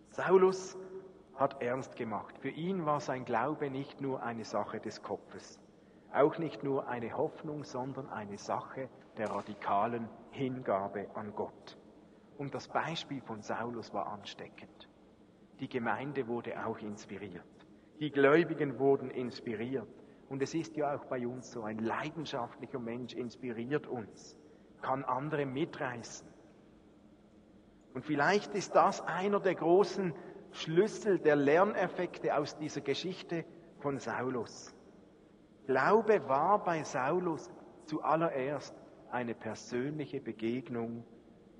Saulus 0.09 0.77
hat 1.35 1.61
ernst 1.61 1.95
gemacht. 1.95 2.37
Für 2.39 2.49
ihn 2.49 2.85
war 2.85 2.99
sein 2.99 3.23
Glaube 3.23 3.69
nicht 3.69 4.01
nur 4.01 4.21
eine 4.23 4.43
Sache 4.43 4.81
des 4.81 5.01
Kopfes, 5.01 5.57
auch 6.13 6.37
nicht 6.37 6.65
nur 6.65 6.85
eine 6.89 7.15
Hoffnung, 7.15 7.63
sondern 7.63 8.09
eine 8.09 8.37
Sache 8.37 8.89
der 9.17 9.29
radikalen 9.29 10.09
Hingabe 10.31 11.07
an 11.13 11.33
Gott. 11.33 11.77
Und 12.37 12.53
das 12.53 12.67
Beispiel 12.67 13.21
von 13.21 13.41
Saulus 13.41 13.93
war 13.93 14.07
ansteckend. 14.07 14.89
Die 15.59 15.69
Gemeinde 15.69 16.27
wurde 16.27 16.65
auch 16.65 16.79
inspiriert. 16.79 17.43
Die 17.99 18.11
Gläubigen 18.11 18.79
wurden 18.79 19.09
inspiriert. 19.11 19.87
Und 20.29 20.41
es 20.41 20.53
ist 20.53 20.75
ja 20.75 20.95
auch 20.95 21.05
bei 21.05 21.27
uns 21.27 21.51
so, 21.51 21.63
ein 21.63 21.79
leidenschaftlicher 21.79 22.79
Mensch 22.79 23.13
inspiriert 23.13 23.87
uns, 23.87 24.37
kann 24.81 25.03
andere 25.03 25.45
mitreißen. 25.45 26.27
Und 27.93 28.03
vielleicht 28.03 28.55
ist 28.55 28.75
das 28.75 29.01
einer 29.01 29.39
der 29.39 29.55
großen 29.55 30.13
Schlüssel 30.51 31.19
der 31.19 31.35
Lerneffekte 31.35 32.35
aus 32.35 32.57
dieser 32.57 32.81
Geschichte 32.81 33.45
von 33.79 33.99
Saulus. 33.99 34.73
Glaube 35.67 36.27
war 36.27 36.63
bei 36.63 36.83
Saulus 36.83 37.51
zuallererst 37.85 38.75
eine 39.11 39.35
persönliche 39.35 40.19
Begegnung 40.19 41.05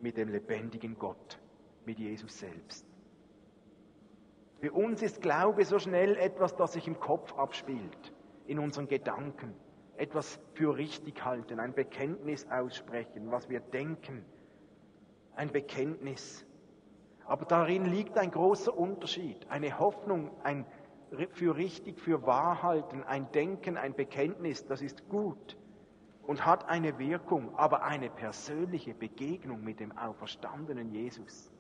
mit 0.04 0.18
dem 0.18 0.28
lebendigen 0.30 1.00
Gott, 1.00 1.40
mit 1.86 1.98
Jesus 1.98 2.38
selbst. 2.38 2.86
Für 4.60 4.74
uns 4.74 5.02
ist 5.02 5.22
Glaube 5.22 5.64
so 5.66 5.80
schnell 5.80 6.18
etwas, 6.18 6.56
das 6.56 6.74
sich 6.74 6.88
im 6.88 7.00
Kopf 7.00 7.34
abspielt, 7.38 8.14
in 8.46 8.60
unseren 8.60 8.88
Gedanken, 8.88 9.56
etwas 9.96 10.40
für 10.54 10.76
richtig 10.78 11.24
halten, 11.24 11.60
ein 11.60 11.74
Bekenntnis 11.74 12.46
aussprechen, 12.50 13.32
was 13.32 13.50
wir 13.50 13.62
denken, 13.62 14.26
ein 15.36 15.52
Bekenntnis. 15.52 16.46
Aber 17.26 17.46
darin 17.46 17.86
liegt 17.86 18.18
ein 18.18 18.32
großer 18.32 18.78
Unterschied, 18.78 19.50
eine 19.50 19.80
Hoffnung, 19.80 20.32
ein 20.44 20.66
für 21.32 21.56
richtig, 21.56 22.00
für 22.00 22.26
wahr 22.26 22.62
halten, 22.62 23.04
ein 23.04 23.32
Denken, 23.32 23.78
ein 23.78 23.94
Bekenntnis, 23.94 24.66
das 24.66 24.82
ist 24.82 25.08
gut 25.08 25.58
und 26.26 26.46
hat 26.46 26.68
eine 26.70 26.98
Wirkung, 27.00 27.56
aber 27.56 27.84
eine 27.84 28.10
persönliche 28.10 28.94
Begegnung 28.94 29.64
mit 29.64 29.80
dem 29.80 29.98
auferstandenen 29.98 30.92
Jesus 30.92 31.52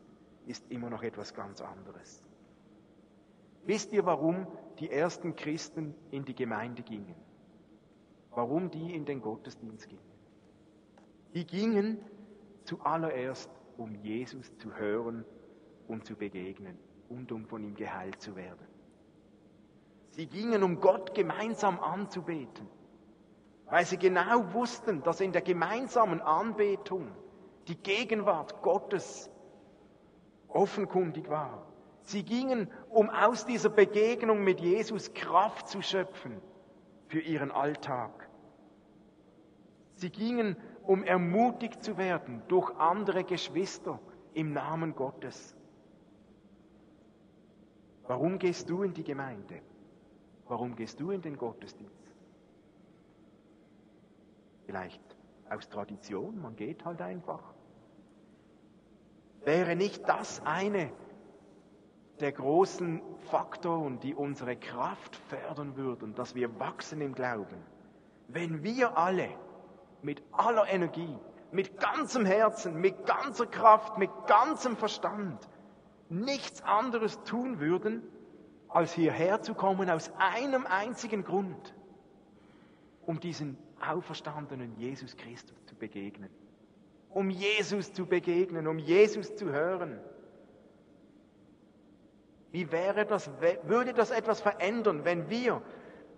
ist 0.47 0.69
immer 0.71 0.89
noch 0.89 1.03
etwas 1.03 1.33
ganz 1.33 1.61
anderes. 1.61 2.23
Wisst 3.65 3.93
ihr, 3.93 4.05
warum 4.05 4.47
die 4.79 4.89
ersten 4.89 5.35
Christen 5.35 5.95
in 6.11 6.25
die 6.25 6.35
Gemeinde 6.35 6.83
gingen? 6.83 7.15
Warum 8.31 8.71
die 8.71 8.93
in 8.93 9.05
den 9.05 9.21
Gottesdienst 9.21 9.87
gingen? 9.87 10.01
Die 11.33 11.45
gingen 11.45 11.99
zuallererst, 12.65 13.49
um 13.77 13.95
Jesus 13.95 14.57
zu 14.57 14.73
hören 14.75 15.25
und 15.87 16.05
zu 16.05 16.15
begegnen 16.15 16.77
und 17.09 17.31
um 17.31 17.45
von 17.45 17.63
ihm 17.63 17.75
geheilt 17.75 18.21
zu 18.21 18.35
werden. 18.35 18.65
Sie 20.11 20.27
gingen, 20.27 20.63
um 20.63 20.79
Gott 20.79 21.15
gemeinsam 21.15 21.79
anzubeten 21.79 22.67
weil 23.73 23.87
sie 23.87 23.97
genau 23.97 24.53
wussten, 24.53 25.01
dass 25.01 25.19
in 25.19 25.31
der 25.31 25.41
gemeinsamen 25.41 26.21
Anbetung 26.21 27.07
die 27.67 27.75
Gegenwart 27.75 28.61
Gottes 28.61 29.31
offenkundig 30.47 31.27
war. 31.27 31.65
Sie 32.03 32.21
gingen, 32.21 32.69
um 32.91 33.09
aus 33.09 33.47
dieser 33.47 33.69
Begegnung 33.69 34.43
mit 34.43 34.59
Jesus 34.59 35.15
Kraft 35.15 35.69
zu 35.69 35.81
schöpfen 35.81 36.39
für 37.07 37.19
ihren 37.19 37.49
Alltag. 37.49 38.29
Sie 39.95 40.11
gingen, 40.11 40.55
um 40.83 41.03
ermutigt 41.03 41.83
zu 41.83 41.97
werden 41.97 42.43
durch 42.49 42.69
andere 42.77 43.23
Geschwister 43.23 43.99
im 44.35 44.53
Namen 44.53 44.95
Gottes. 44.95 45.57
Warum 48.05 48.37
gehst 48.37 48.69
du 48.69 48.83
in 48.83 48.93
die 48.93 49.03
Gemeinde? 49.03 49.63
Warum 50.47 50.75
gehst 50.75 50.99
du 50.99 51.09
in 51.09 51.23
den 51.23 51.39
Gottesdienst? 51.39 52.02
Vielleicht 54.73 55.15
aus 55.51 55.69
Tradition, 55.69 56.41
man 56.41 56.55
geht 56.55 56.83
halt 56.83 56.99
einfach. 56.99 57.43
Wäre 59.45 59.75
nicht 59.75 60.09
das 60.09 60.41
eine 60.47 60.91
der 62.19 62.31
großen 62.31 62.99
Faktoren, 63.29 63.99
die 63.99 64.15
unsere 64.15 64.55
Kraft 64.55 65.15
fördern 65.15 65.77
würden, 65.77 66.15
dass 66.15 66.33
wir 66.33 66.59
wachsen 66.59 67.01
im 67.01 67.13
Glauben? 67.13 67.57
Wenn 68.29 68.63
wir 68.63 68.97
alle 68.97 69.29
mit 70.01 70.23
aller 70.31 70.67
Energie, 70.67 71.19
mit 71.51 71.79
ganzem 71.79 72.25
Herzen, 72.25 72.81
mit 72.81 73.05
ganzer 73.05 73.45
Kraft, 73.45 73.99
mit 73.99 74.09
ganzem 74.25 74.75
Verstand 74.75 75.47
nichts 76.09 76.63
anderes 76.63 77.21
tun 77.25 77.59
würden, 77.59 78.01
als 78.69 78.91
hierher 78.91 79.43
zu 79.43 79.53
kommen 79.53 79.91
aus 79.91 80.11
einem 80.17 80.65
einzigen 80.65 81.23
Grund, 81.23 81.75
um 83.05 83.19
diesen 83.19 83.55
auferstandenen 83.89 84.75
Jesus 84.77 85.15
Christus 85.15 85.57
zu 85.65 85.75
begegnen. 85.75 86.29
Um 87.09 87.29
Jesus 87.29 87.93
zu 87.93 88.05
begegnen, 88.05 88.67
um 88.67 88.79
Jesus 88.79 89.35
zu 89.35 89.51
hören. 89.51 89.99
Wie 92.51 92.71
wäre 92.71 93.05
das, 93.05 93.29
würde 93.63 93.93
das 93.93 94.11
etwas 94.11 94.41
verändern, 94.41 95.05
wenn 95.05 95.29
wir 95.29 95.61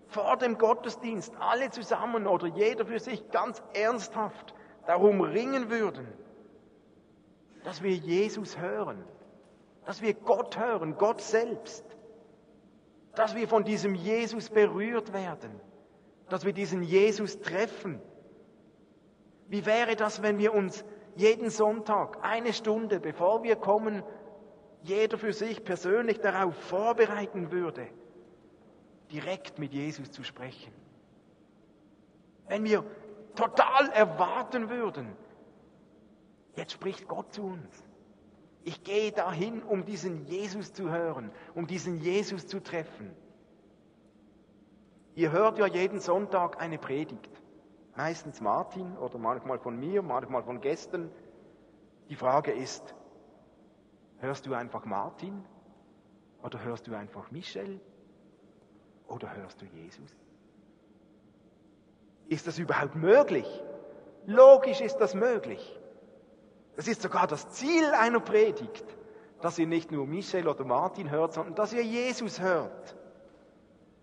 vor 0.07 0.37
dem 0.37 0.57
Gottesdienst 0.57 1.33
alle 1.39 1.69
zusammen 1.69 2.27
oder 2.27 2.47
jeder 2.47 2.85
für 2.85 2.99
sich 2.99 3.29
ganz 3.31 3.61
ernsthaft 3.73 4.53
darum 4.85 5.21
ringen 5.21 5.69
würden, 5.69 6.07
dass 7.63 7.81
wir 7.81 7.93
Jesus 7.93 8.57
hören, 8.57 9.03
dass 9.85 10.01
wir 10.01 10.13
Gott 10.13 10.57
hören, 10.59 10.97
Gott 10.97 11.21
selbst, 11.21 11.83
dass 13.15 13.35
wir 13.35 13.47
von 13.47 13.63
diesem 13.63 13.95
Jesus 13.95 14.49
berührt 14.49 15.13
werden, 15.13 15.59
dass 16.29 16.45
wir 16.45 16.53
diesen 16.53 16.81
Jesus 16.81 17.39
treffen. 17.41 18.01
Wie 19.47 19.65
wäre 19.65 19.95
das, 19.95 20.21
wenn 20.21 20.37
wir 20.37 20.53
uns 20.53 20.83
jeden 21.15 21.49
Sonntag 21.49 22.17
eine 22.23 22.53
Stunde, 22.53 22.99
bevor 22.99 23.43
wir 23.43 23.55
kommen, 23.55 24.03
jeder 24.81 25.17
für 25.17 25.33
sich 25.33 25.63
persönlich 25.63 26.19
darauf 26.19 26.55
vorbereiten 26.55 27.51
würde, 27.51 27.87
direkt 29.11 29.59
mit 29.59 29.73
Jesus 29.73 30.11
zu 30.11 30.23
sprechen? 30.23 30.73
Wenn 32.47 32.63
wir 32.63 32.83
total 33.35 33.89
erwarten 33.89 34.69
würden, 34.69 35.15
jetzt 36.55 36.73
spricht 36.73 37.07
Gott 37.07 37.33
zu 37.33 37.43
uns. 37.43 37.83
Ich 38.63 38.83
gehe 38.83 39.11
dahin, 39.11 39.61
um 39.61 39.85
diesen 39.85 40.25
Jesus 40.25 40.73
zu 40.73 40.89
hören, 40.89 41.31
um 41.53 41.67
diesen 41.67 41.99
Jesus 41.99 42.47
zu 42.47 42.59
treffen. 42.59 43.15
Ihr 45.15 45.31
hört 45.31 45.57
ja 45.57 45.65
jeden 45.65 46.01
Sonntag 46.01 46.61
eine 46.61 46.77
Predigt. 46.77 47.31
Meistens 47.95 48.41
Martin 48.41 48.97
oder 48.97 49.17
manchmal 49.17 49.57
von 49.59 49.79
mir, 49.79 50.01
manchmal 50.01 50.43
von 50.43 50.59
Gästen. 50.59 51.09
Die 52.09 52.15
Frage 52.15 52.51
ist, 52.51 52.93
hörst 54.19 54.45
du 54.45 54.53
einfach 54.53 54.83
Martin 54.83 55.45
oder 56.43 56.61
hörst 56.63 56.87
du 56.87 56.95
einfach 56.95 57.31
Michel 57.31 57.79
oder 59.07 59.33
hörst 59.37 59.61
du 59.61 59.65
Jesus? 59.65 60.13
Ist 62.27 62.45
das 62.45 62.59
überhaupt 62.59 62.95
möglich? 62.95 63.47
Logisch 64.25 64.81
ist 64.81 64.97
das 64.97 65.13
möglich. 65.13 65.79
Das 66.75 66.89
ist 66.89 67.01
sogar 67.01 67.25
das 67.25 67.49
Ziel 67.51 67.85
einer 67.93 68.19
Predigt, 68.19 68.83
dass 69.39 69.57
ihr 69.57 69.67
nicht 69.67 69.93
nur 69.93 70.05
Michel 70.05 70.49
oder 70.49 70.65
Martin 70.65 71.09
hört, 71.09 71.33
sondern 71.33 71.55
dass 71.55 71.71
ihr 71.71 71.83
Jesus 71.83 72.41
hört. 72.41 72.97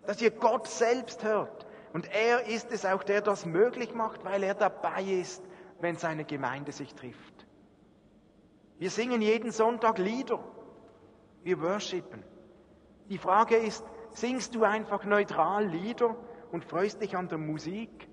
Dass 0.07 0.21
ihr 0.21 0.31
Gott 0.31 0.67
selbst 0.67 1.23
hört. 1.25 1.67
Und 1.93 2.11
er 2.13 2.47
ist 2.47 2.73
es 2.73 2.85
auch, 2.85 3.03
der 3.03 3.21
das 3.21 3.47
möglich 3.47 3.95
macht, 3.95 4.25
weil 4.25 4.43
er 4.43 4.55
dabei 4.55 5.03
ist, 5.03 5.43
wenn 5.81 5.97
seine 5.97 6.25
Gemeinde 6.25 6.73
sich 6.73 6.95
trifft. 6.95 7.47
Wir 8.79 8.91
singen 8.91 9.21
jeden 9.21 9.53
Sonntag 9.53 9.99
Lieder. 9.99 10.43
Wir 11.43 11.61
worshipen. 11.61 12.23
Die 13.09 13.19
Frage 13.19 13.57
ist, 13.57 13.85
singst 14.13 14.55
du 14.55 14.65
einfach 14.65 15.05
neutral 15.05 15.67
Lieder 15.67 16.17
und 16.51 16.65
freust 16.65 17.03
dich 17.03 17.17
an 17.17 17.29
der 17.29 17.39
Musik? 17.39 18.09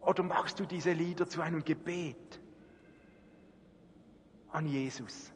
Oder 0.00 0.22
machst 0.22 0.60
du 0.60 0.66
diese 0.66 0.92
Lieder 0.92 1.28
zu 1.28 1.40
einem 1.40 1.64
Gebet? 1.64 2.40
an 4.52 4.66
Jesus? 4.66 5.32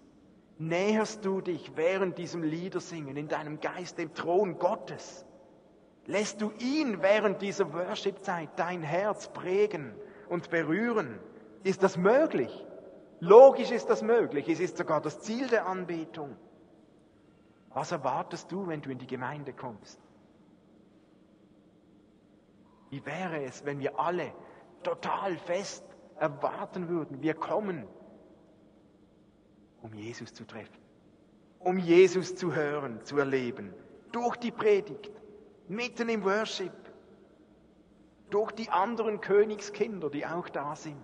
Näherst 0.58 1.24
du 1.24 1.40
dich 1.40 1.76
während 1.76 2.16
diesem 2.16 2.42
Liedersingen 2.42 3.16
in 3.16 3.28
deinem 3.28 3.60
Geist 3.60 3.98
dem 3.98 4.14
Thron 4.14 4.58
Gottes? 4.58 5.26
Lässt 6.06 6.40
du 6.40 6.52
ihn 6.58 7.02
während 7.02 7.42
dieser 7.42 7.72
Worship-Zeit 7.72 8.50
dein 8.56 8.82
Herz 8.82 9.28
prägen 9.28 9.94
und 10.28 10.50
berühren? 10.50 11.18
Ist 11.64 11.82
das 11.82 11.96
möglich? 11.96 12.64
Logisch 13.20 13.70
ist 13.70 13.88
das 13.88 14.02
möglich. 14.02 14.48
Es 14.48 14.60
ist 14.60 14.76
sogar 14.76 15.00
das 15.00 15.20
Ziel 15.20 15.48
der 15.48 15.66
Anbetung. 15.66 16.36
Was 17.70 17.90
erwartest 17.90 18.52
du, 18.52 18.68
wenn 18.68 18.82
du 18.82 18.90
in 18.90 18.98
die 18.98 19.06
Gemeinde 19.06 19.52
kommst? 19.52 19.98
Wie 22.90 23.04
wäre 23.04 23.42
es, 23.42 23.64
wenn 23.64 23.80
wir 23.80 23.98
alle 23.98 24.32
total 24.84 25.36
fest 25.38 25.84
erwarten 26.16 26.88
würden, 26.88 27.22
wir 27.22 27.34
kommen 27.34 27.88
um 29.84 29.92
Jesus 29.92 30.32
zu 30.32 30.46
treffen, 30.46 30.78
um 31.58 31.78
Jesus 31.78 32.34
zu 32.34 32.54
hören, 32.54 33.04
zu 33.04 33.18
erleben, 33.18 33.74
durch 34.12 34.36
die 34.36 34.50
Predigt, 34.50 35.10
mitten 35.68 36.08
im 36.08 36.24
Worship, 36.24 36.72
durch 38.30 38.50
die 38.52 38.70
anderen 38.70 39.20
Königskinder, 39.20 40.08
die 40.08 40.24
auch 40.24 40.48
da 40.48 40.74
sind, 40.74 40.96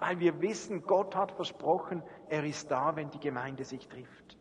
weil 0.00 0.18
wir 0.18 0.40
wissen, 0.40 0.82
Gott 0.82 1.14
hat 1.14 1.30
versprochen, 1.30 2.02
er 2.28 2.44
ist 2.44 2.70
da, 2.72 2.96
wenn 2.96 3.10
die 3.10 3.20
Gemeinde 3.20 3.64
sich 3.64 3.86
trifft. 3.86 4.36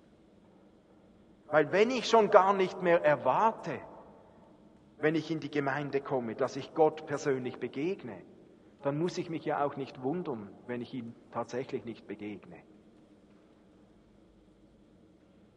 Weil 1.46 1.72
wenn 1.72 1.92
ich 1.92 2.10
schon 2.10 2.32
gar 2.32 2.54
nicht 2.54 2.82
mehr 2.82 3.04
erwarte, 3.06 3.80
wenn 4.98 5.14
ich 5.14 5.30
in 5.30 5.40
die 5.40 5.52
Gemeinde 5.52 6.02
komme, 6.02 6.34
dass 6.34 6.56
ich 6.56 6.74
Gott 6.74 7.06
persönlich 7.06 7.60
begegne, 7.60 8.24
dann 8.82 8.98
muss 8.98 9.20
ich 9.20 9.30
mich 9.30 9.46
ja 9.46 9.64
auch 9.64 9.76
nicht 9.76 10.02
wundern, 10.02 10.50
wenn 10.66 10.82
ich 10.82 10.96
ihm 10.96 11.14
tatsächlich 11.32 11.86
nicht 11.86 12.08
begegne. 12.08 12.58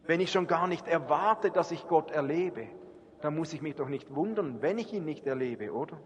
Wenn 0.05 0.19
ich 0.19 0.31
schon 0.31 0.47
gar 0.47 0.67
nicht 0.67 0.87
erwarte, 0.87 1.51
dass 1.51 1.71
ich 1.71 1.87
Gott 1.87 2.11
erlebe, 2.11 2.67
dann 3.21 3.35
muss 3.35 3.53
ich 3.53 3.61
mich 3.61 3.75
doch 3.75 3.87
nicht 3.87 4.13
wundern, 4.15 4.61
wenn 4.61 4.77
ich 4.77 4.93
ihn 4.93 5.05
nicht 5.05 5.27
erlebe, 5.27 5.73
oder? 5.73 5.99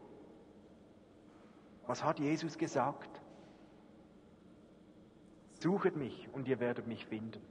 Was 1.88 2.04
hat 2.04 2.20
Jesus 2.20 2.58
gesagt? 2.58 3.10
Suchet 5.60 5.96
mich 5.96 6.28
und 6.34 6.48
ihr 6.48 6.60
werdet 6.60 6.88
mich 6.88 7.06
finden. 7.06 7.42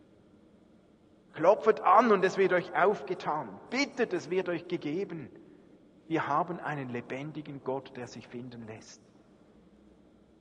Klopfet 1.33 1.81
an 1.81 2.13
und 2.13 2.25
es 2.25 2.37
wird 2.37 2.53
euch 2.53 2.77
aufgetan. 2.77 3.49
Bittet, 3.71 4.13
es 4.13 4.31
wird 4.31 4.49
euch 4.49 4.69
gegeben. 4.69 5.31
Wir 6.07 6.29
haben 6.29 6.61
einen 6.61 6.91
lebendigen 6.91 7.65
Gott, 7.65 7.97
der 7.97 8.07
sich 8.07 8.29
finden 8.29 8.67
lässt. 8.67 9.01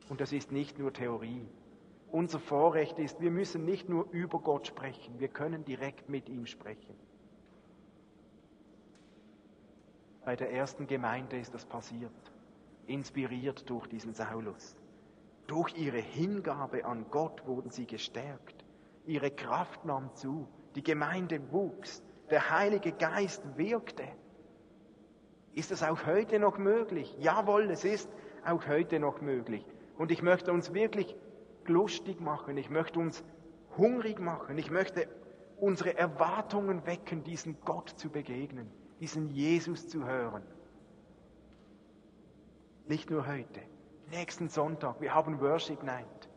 Und 0.09 0.21
das 0.21 0.33
ist 0.33 0.51
nicht 0.51 0.77
nur 0.77 0.91
Theorie 0.91 1.47
unser 2.13 2.39
Vorrecht 2.39 2.99
ist, 2.99 3.19
wir 3.21 3.31
müssen 3.31 3.65
nicht 3.65 3.89
nur 3.89 4.07
über 4.11 4.39
Gott 4.39 4.67
sprechen, 4.67 5.19
wir 5.19 5.29
können 5.29 5.65
direkt 5.65 6.09
mit 6.09 6.29
ihm 6.29 6.45
sprechen. 6.45 6.95
Bei 10.23 10.35
der 10.35 10.53
ersten 10.53 10.85
Gemeinde 10.85 11.39
ist 11.39 11.55
das 11.55 11.65
passiert, 11.65 12.11
inspiriert 12.85 13.67
durch 13.67 13.87
diesen 13.87 14.13
Saulus. 14.13 14.75
Durch 15.47 15.75
ihre 15.75 15.97
Hingabe 15.97 16.85
an 16.85 17.07
Gott 17.09 17.45
wurden 17.47 17.71
sie 17.71 17.87
gestärkt. 17.87 18.63
Ihre 19.05 19.31
Kraft 19.31 19.83
nahm 19.83 20.13
zu. 20.13 20.47
Die 20.75 20.83
Gemeinde 20.83 21.51
wuchs. 21.51 22.03
Der 22.29 22.51
Heilige 22.51 22.93
Geist 22.93 23.41
wirkte. 23.57 24.07
Ist 25.53 25.71
es 25.71 25.83
auch 25.83 26.05
heute 26.05 26.39
noch 26.39 26.59
möglich? 26.59 27.17
Jawohl, 27.19 27.69
es 27.71 27.83
ist 27.83 28.09
auch 28.45 28.67
heute 28.67 28.99
noch 28.99 29.19
möglich. 29.19 29.65
Und 29.97 30.11
ich 30.11 30.21
möchte 30.21 30.53
uns 30.53 30.73
wirklich 30.73 31.15
lustig 31.69 32.21
machen, 32.21 32.57
ich 32.57 32.69
möchte 32.69 32.99
uns 32.99 33.23
hungrig 33.77 34.19
machen, 34.19 34.57
ich 34.57 34.71
möchte 34.71 35.07
unsere 35.57 35.97
Erwartungen 35.97 36.85
wecken, 36.85 37.23
diesen 37.23 37.57
Gott 37.65 37.89
zu 37.89 38.09
begegnen, 38.09 38.69
diesen 38.99 39.29
Jesus 39.29 39.87
zu 39.87 40.05
hören. 40.05 40.43
Nicht 42.87 43.09
nur 43.09 43.25
heute, 43.27 43.61
nächsten 44.11 44.49
Sonntag, 44.49 44.99
wir 44.99 45.13
haben 45.13 45.39
Worship 45.39 45.83
Night. 45.83 46.29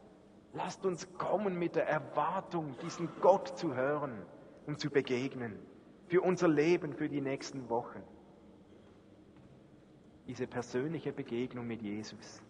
Lasst 0.52 0.86
uns 0.86 1.12
kommen 1.18 1.58
mit 1.58 1.76
der 1.76 1.88
Erwartung, 1.88 2.74
diesen 2.82 3.08
Gott 3.20 3.58
zu 3.58 3.74
hören 3.74 4.22
und 4.66 4.80
zu 4.80 4.90
begegnen, 4.90 5.58
für 6.08 6.22
unser 6.22 6.48
Leben, 6.48 6.92
für 6.92 7.08
die 7.08 7.20
nächsten 7.20 7.68
Wochen. 7.68 8.02
Diese 10.26 10.46
persönliche 10.46 11.12
Begegnung 11.12 11.66
mit 11.66 11.82
Jesus 11.82 12.42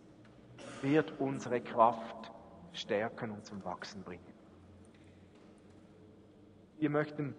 wird 0.82 1.18
unsere 1.18 1.60
Kraft 1.60 2.32
stärken 2.76 3.30
und 3.30 3.44
zum 3.44 3.64
Wachsen 3.64 4.02
bringen. 4.02 4.34
Wir 6.78 6.90
möchten 6.90 7.34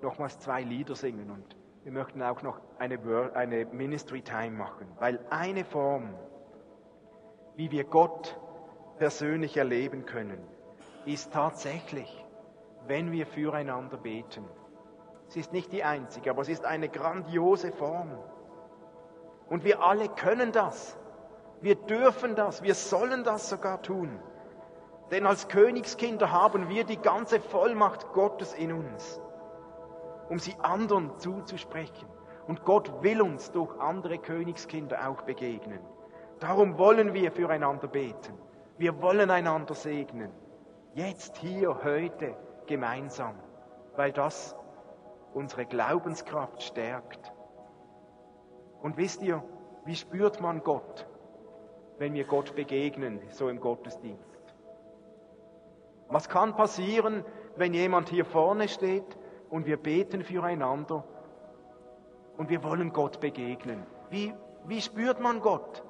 nochmals 0.00 0.38
zwei 0.38 0.62
Lieder 0.62 0.94
singen 0.94 1.30
und 1.30 1.56
wir 1.82 1.92
möchten 1.92 2.22
auch 2.22 2.42
noch 2.42 2.60
eine, 2.78 2.98
eine 3.34 3.64
Ministry 3.66 4.22
Time 4.22 4.50
machen, 4.50 4.86
weil 4.98 5.24
eine 5.30 5.64
Form, 5.64 6.14
wie 7.56 7.70
wir 7.70 7.84
Gott 7.84 8.38
persönlich 8.98 9.56
erleben 9.56 10.04
können, 10.04 10.40
ist 11.04 11.32
tatsächlich, 11.32 12.24
wenn 12.86 13.12
wir 13.12 13.26
füreinander 13.26 13.96
beten. 13.96 14.44
Es 15.28 15.36
ist 15.36 15.52
nicht 15.52 15.72
die 15.72 15.84
einzige, 15.84 16.30
aber 16.30 16.42
es 16.42 16.48
ist 16.48 16.64
eine 16.64 16.88
grandiose 16.88 17.72
Form. 17.72 18.18
Und 19.48 19.64
wir 19.64 19.80
alle 19.80 20.08
können 20.08 20.52
das. 20.52 20.96
Wir 21.60 21.74
dürfen 21.74 22.34
das. 22.34 22.62
Wir 22.62 22.74
sollen 22.74 23.24
das 23.24 23.48
sogar 23.48 23.82
tun. 23.82 24.20
Denn 25.10 25.26
als 25.26 25.48
Königskinder 25.48 26.32
haben 26.32 26.68
wir 26.68 26.84
die 26.84 26.98
ganze 26.98 27.40
Vollmacht 27.40 28.12
Gottes 28.12 28.54
in 28.54 28.72
uns, 28.72 29.20
um 30.28 30.38
sie 30.38 30.56
anderen 30.60 31.16
zuzusprechen. 31.18 32.08
Und 32.48 32.64
Gott 32.64 33.02
will 33.02 33.22
uns 33.22 33.52
durch 33.52 33.78
andere 33.80 34.18
Königskinder 34.18 35.08
auch 35.08 35.22
begegnen. 35.22 35.80
Darum 36.40 36.78
wollen 36.78 37.14
wir 37.14 37.32
füreinander 37.32 37.88
beten. 37.88 38.34
Wir 38.78 39.00
wollen 39.00 39.30
einander 39.30 39.74
segnen. 39.74 40.30
Jetzt, 40.94 41.38
hier, 41.38 41.82
heute, 41.82 42.36
gemeinsam. 42.66 43.34
Weil 43.96 44.12
das 44.12 44.56
unsere 45.34 45.66
Glaubenskraft 45.66 46.62
stärkt. 46.62 47.32
Und 48.82 48.96
wisst 48.96 49.22
ihr, 49.22 49.42
wie 49.84 49.96
spürt 49.96 50.40
man 50.40 50.62
Gott, 50.62 51.06
wenn 51.98 52.14
wir 52.14 52.24
Gott 52.24 52.54
begegnen, 52.54 53.20
so 53.30 53.48
im 53.48 53.60
Gottesdienst? 53.60 54.54
Was 56.08 56.28
kann 56.28 56.54
passieren, 56.54 57.24
wenn 57.56 57.74
jemand 57.74 58.08
hier 58.08 58.24
vorne 58.24 58.68
steht 58.68 59.16
und 59.50 59.66
wir 59.66 59.76
beten 59.76 60.22
füreinander 60.22 61.04
und 62.36 62.48
wir 62.48 62.62
wollen 62.62 62.92
Gott 62.92 63.20
begegnen? 63.20 63.84
Wie, 64.10 64.32
wie 64.66 64.80
spürt 64.80 65.20
man 65.20 65.40
Gott? 65.40 65.82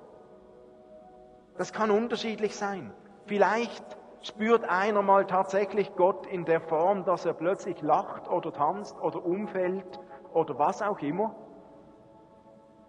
Das 1.58 1.72
kann 1.72 1.90
unterschiedlich 1.90 2.56
sein. 2.56 2.92
Vielleicht 3.26 3.84
spürt 4.22 4.64
einer 4.64 5.02
mal 5.02 5.26
tatsächlich 5.26 5.94
Gott 5.96 6.26
in 6.26 6.44
der 6.44 6.60
Form, 6.60 7.04
dass 7.04 7.24
er 7.24 7.34
plötzlich 7.34 7.80
lacht 7.82 8.28
oder 8.28 8.52
tanzt 8.52 9.00
oder 9.00 9.24
umfällt 9.24 10.00
oder 10.32 10.58
was 10.58 10.82
auch 10.82 10.98
immer. 11.00 11.34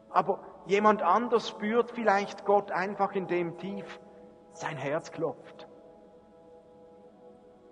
Aber 0.09 0.39
jemand 0.68 1.01
anders 1.01 1.49
spürt 1.49 1.91
vielleicht 1.91 2.45
Gott 2.45 2.72
einfach 2.72 3.13
in 3.13 3.28
dem 3.28 3.57
tief 3.57 3.99
sein 4.53 4.78
Herz 4.78 5.11
klopft. 5.11 5.68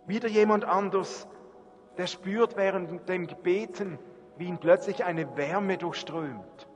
Wieder 0.06 0.28
jemand 0.28 0.66
anders, 0.66 1.28
der 1.98 2.08
spürt 2.08 2.56
während 2.58 3.08
dem 3.10 3.28
Gebeten, 3.28 4.00
wie 4.38 4.46
ihn 4.46 4.60
plötzlich 4.60 5.04
eine 5.04 5.36
Wärme 5.38 5.78
durchströmt. 5.78 6.70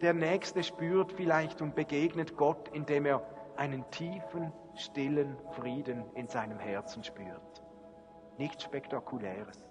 Der 0.00 0.14
Nächste 0.14 0.62
spürt 0.62 1.12
vielleicht 1.12 1.62
und 1.62 1.74
begegnet 1.74 2.36
Gott, 2.36 2.68
indem 2.68 3.06
er 3.06 3.22
einen 3.56 3.88
tiefen, 3.90 4.52
stillen 4.74 5.36
Frieden 5.52 6.04
in 6.14 6.28
seinem 6.28 6.58
Herzen 6.58 7.04
spürt. 7.04 7.62
Nichts 8.38 8.64
Spektakuläres. 8.64 9.64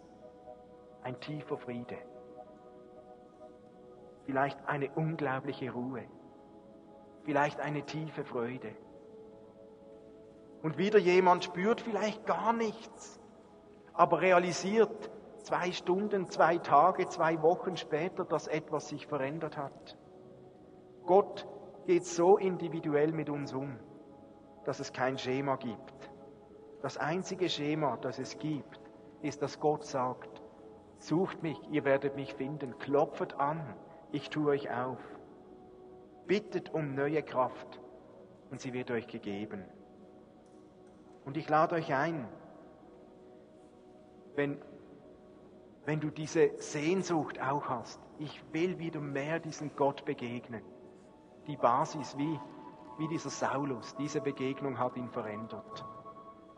Ein 1.04 1.20
tiefer 1.20 1.58
Friede. 1.58 1.98
Vielleicht 4.26 4.58
eine 4.68 4.92
unglaubliche 4.92 5.72
Ruhe. 5.72 6.04
Vielleicht 7.24 7.60
eine 7.60 7.84
tiefe 7.84 8.24
Freude. 8.24 8.76
Und 10.62 10.78
wieder 10.78 11.00
jemand 11.00 11.44
spürt 11.44 11.82
vielleicht 11.82 12.26
gar 12.26 12.54
nichts, 12.54 13.20
aber 13.94 14.22
realisiert 14.22 15.12
zwei 15.44 15.72
Stunden, 15.72 16.30
zwei 16.30 16.58
Tage, 16.60 17.08
zwei 17.08 17.42
Wochen 17.42 17.78
später, 17.78 18.26
dass 18.26 18.48
etwas 18.48 18.88
sich 18.90 19.08
verändert 19.08 19.58
hat. 19.58 19.98
Gott 21.06 21.48
geht 21.88 22.06
so 22.06 22.38
individuell 22.38 23.12
mit 23.12 23.30
uns 23.30 23.54
um, 23.54 23.80
dass 24.66 24.80
es 24.80 24.94
kein 24.94 25.18
Schema 25.18 25.56
gibt. 25.56 26.12
Das 26.82 26.98
einzige 26.98 27.50
Schema, 27.50 27.98
das 27.98 28.20
es 28.20 28.38
gibt, 28.38 28.80
ist, 29.22 29.42
dass 29.42 29.60
Gott 29.60 29.86
sagt, 29.86 30.42
sucht 31.00 31.42
mich, 31.42 31.60
ihr 31.72 31.86
werdet 31.86 32.16
mich 32.16 32.36
finden, 32.36 32.78
klopft 32.78 33.40
an, 33.40 33.76
ich 34.12 34.30
tue 34.30 34.52
euch 34.52 34.72
auf. 34.72 35.00
Bittet 36.28 36.74
um 36.74 36.96
neue 36.96 37.24
Kraft 37.24 37.80
und 38.50 38.62
sie 38.62 38.74
wird 38.74 38.92
euch 38.92 39.08
gegeben. 39.08 39.66
Und 41.26 41.38
ich 41.38 41.48
lade 41.50 41.76
euch 41.76 41.94
ein, 41.94 42.28
wenn, 44.36 44.58
wenn 45.86 46.00
du 46.00 46.10
diese 46.10 46.52
Sehnsucht 46.58 47.42
auch 47.42 47.70
hast, 47.70 48.00
ich 48.20 48.42
will 48.54 48.80
wieder 48.80 49.00
mehr 49.00 49.40
diesem 49.40 49.76
Gott 49.76 50.06
begegnen. 50.06 50.64
Die 51.48 51.58
Basis, 51.58 52.18
wie, 52.18 52.40
wie 52.98 53.08
dieser 53.08 53.30
Saulus, 53.30 53.96
diese 53.96 54.22
Begegnung 54.22 54.78
hat 54.78 54.96
ihn 54.96 55.10
verändert. 55.10 55.86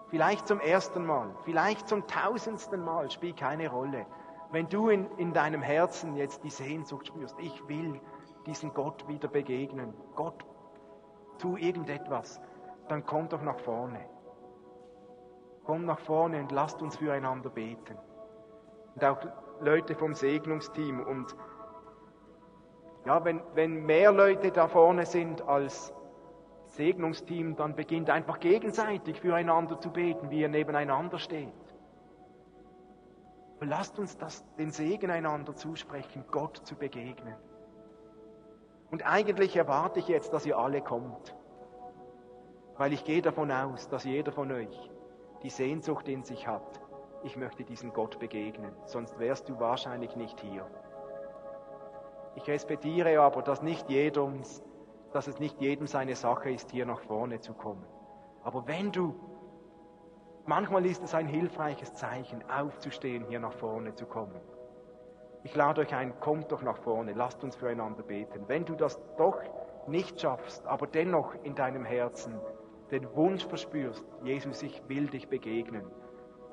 Vielleicht 0.10 0.47
zum 0.47 0.60
ersten 0.60 1.06
Mal, 1.06 1.36
vielleicht 1.43 1.88
zum 1.88 2.06
tausendsten 2.06 2.84
Mal, 2.84 3.10
spielt 3.10 3.38
keine 3.38 3.70
Rolle. 3.70 4.06
Wenn 4.54 4.70
du 4.70 4.89
in, 4.89 5.10
in 5.18 5.34
deinem 5.34 5.64
Herzen 5.64 6.16
jetzt 6.16 6.43
die 6.43 6.51
Sehnsucht 6.51 7.08
spürst, 7.08 7.36
ich 7.39 7.68
will 7.68 7.99
diesen 8.45 8.72
Gott 8.72 9.08
wieder 9.08 9.28
begegnen, 9.28 9.95
Gott, 10.14 10.45
tu 11.39 11.58
irgendetwas, 11.58 12.39
dann 12.88 13.04
komm 13.04 13.28
doch 13.30 13.41
nach 13.41 13.58
vorne. 13.58 14.06
Komm 15.64 15.86
nach 15.86 15.99
vorne 16.01 16.39
und 16.39 16.51
lasst 16.51 16.84
uns 16.84 16.97
füreinander 16.97 17.49
beten. 17.49 17.97
Und 18.93 19.04
auch 19.04 19.18
Leute 19.60 19.95
vom 19.95 20.14
Segnungsteam. 20.14 20.99
Und 20.99 21.36
ja, 23.08 23.26
wenn, 23.26 23.41
wenn 23.56 23.88
mehr 23.88 24.12
Leute 24.12 24.51
da 24.51 24.68
vorne 24.68 25.08
sind 25.08 25.41
als 25.47 25.91
Segnungsteam, 26.68 27.56
dann 27.56 27.76
beginnt 27.76 28.12
einfach 28.12 28.39
gegenseitig 28.39 29.20
füreinander 29.20 29.80
zu 29.80 29.89
beten, 29.89 30.30
wie 30.30 30.41
ihr 30.41 30.49
nebeneinander 30.49 31.18
steht. 31.18 31.73
Und 33.64 33.70
lasst 33.70 33.97
uns 33.97 34.18
das, 34.18 34.43
den 34.57 34.72
Segen 34.72 35.09
einander 35.09 35.55
zusprechen, 35.55 36.26
Gott 36.30 36.57
zu 36.66 36.76
begegnen. 36.76 37.34
Und 38.91 39.09
eigentlich 39.09 39.55
erwarte 39.55 39.99
ich 39.99 40.09
jetzt, 40.09 40.34
dass 40.34 40.45
ihr 40.45 40.57
alle 40.57 40.82
kommt. 40.82 41.34
Weil 42.76 42.91
ich 42.91 43.05
gehe 43.05 43.22
davon 43.22 43.49
aus, 43.49 43.88
dass 43.88 44.03
jeder 44.03 44.34
von 44.34 44.51
euch 44.51 44.91
die 45.43 45.49
Sehnsucht 45.49 46.09
in 46.09 46.26
sich 46.26 46.45
hat, 46.45 46.82
ich 47.24 47.38
möchte 47.38 47.64
diesem 47.64 47.93
Gott 47.93 48.20
begegnen, 48.20 48.74
sonst 48.84 49.18
wärst 49.18 49.47
du 49.47 49.57
wahrscheinlich 49.61 50.18
nicht 50.18 50.41
hier. 50.41 50.70
Ich 52.36 52.45
respektiere 52.49 53.22
aber, 53.22 53.43
dass 53.43 53.61
nicht 53.61 53.89
jedem, 53.89 54.41
dass 55.14 55.28
es 55.28 55.39
nicht 55.39 55.61
jedem 55.61 55.88
seine 55.88 56.18
Sache 56.18 56.51
ist, 56.51 56.70
hier 56.72 56.86
nach 56.86 56.99
vorne 56.99 57.39
zu 57.39 57.53
kommen. 57.53 57.86
Aber 58.43 58.68
wenn 58.68 58.91
du, 58.91 59.16
manchmal 60.46 60.86
ist 60.86 61.04
es 61.04 61.14
ein 61.14 61.28
hilfreiches 61.28 61.94
Zeichen, 61.94 62.44
aufzustehen, 62.50 63.26
hier 63.28 63.39
nach 63.39 63.54
vorne 63.54 63.96
zu 63.96 64.06
kommen. 64.06 64.39
Ich 65.44 65.56
lade 65.56 65.82
euch 65.82 65.94
ein, 65.94 66.18
kommt 66.20 66.52
doch 66.52 66.62
nach 66.62 66.78
vorne, 66.78 67.14
lasst 67.14 67.44
uns 67.44 67.56
füreinander 67.56 68.04
beten. 68.04 68.46
Wenn 68.48 68.66
du 68.66 68.76
das 68.76 69.00
doch 69.18 69.41
nicht 69.88 70.22
schaffst, 70.22 70.66
aber 70.66 70.88
dennoch 70.88 71.36
in 71.44 71.56
deinem 71.56 71.84
Herzen 71.84 72.39
den 72.91 73.14
Wunsch 73.16 73.46
verspürst, 73.46 74.06
Jesus, 74.24 74.64
ich 74.64 74.82
will 74.88 75.08
dich 75.08 75.28
begegnen, 75.28 75.86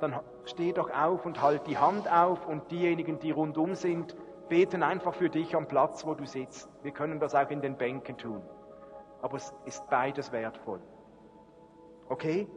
dann 0.00 0.18
steh 0.44 0.72
doch 0.72 0.90
auf 0.90 1.26
und 1.26 1.40
halt 1.40 1.66
die 1.66 1.78
Hand 1.78 2.10
auf 2.10 2.46
und 2.46 2.70
diejenigen, 2.70 3.18
die 3.18 3.30
rundum 3.30 3.74
sind, 3.74 4.16
beten 4.48 4.82
einfach 4.82 5.14
für 5.14 5.30
dich 5.30 5.54
am 5.54 5.68
Platz, 5.68 6.04
wo 6.04 6.14
du 6.14 6.26
sitzt. 6.26 6.68
Wir 6.82 6.92
können 6.92 7.20
das 7.20 7.34
auch 7.34 7.50
in 7.50 7.60
den 7.60 7.76
Bänken 7.76 8.16
tun. 8.16 8.42
Aber 9.22 9.36
es 9.36 9.54
ist 9.66 9.88
beides 9.90 10.32
wertvoll. 10.32 10.80
Okay? 12.08 12.48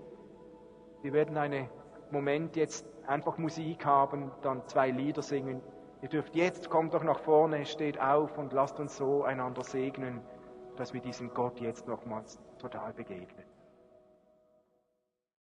Wir 1.04 1.12
werden 1.12 1.36
einen 1.36 1.68
Moment 2.12 2.56
jetzt 2.56 2.88
einfach 3.08 3.38
Musik 3.38 3.86
haben, 3.86 4.32
dann 4.42 4.66
zwei 4.68 4.90
Lieder 4.90 5.22
singen. 5.22 5.62
Ihr 6.02 6.08
dürft 6.08 6.34
jetzt, 6.34 6.70
kommt 6.70 6.94
doch 6.94 7.04
nach 7.04 7.20
vorne, 7.20 7.66
steht 7.66 8.00
auf 8.00 8.38
und 8.38 8.54
lasst 8.54 8.80
uns 8.80 8.96
so 8.96 9.24
einander 9.24 9.64
segnen, 9.64 10.22
dass 10.78 10.94
wir 10.94 11.02
diesem 11.02 11.34
Gott 11.34 11.60
jetzt 11.60 11.90
nochmals 11.90 12.40
total 12.58 12.94
begegnen. 12.94 13.43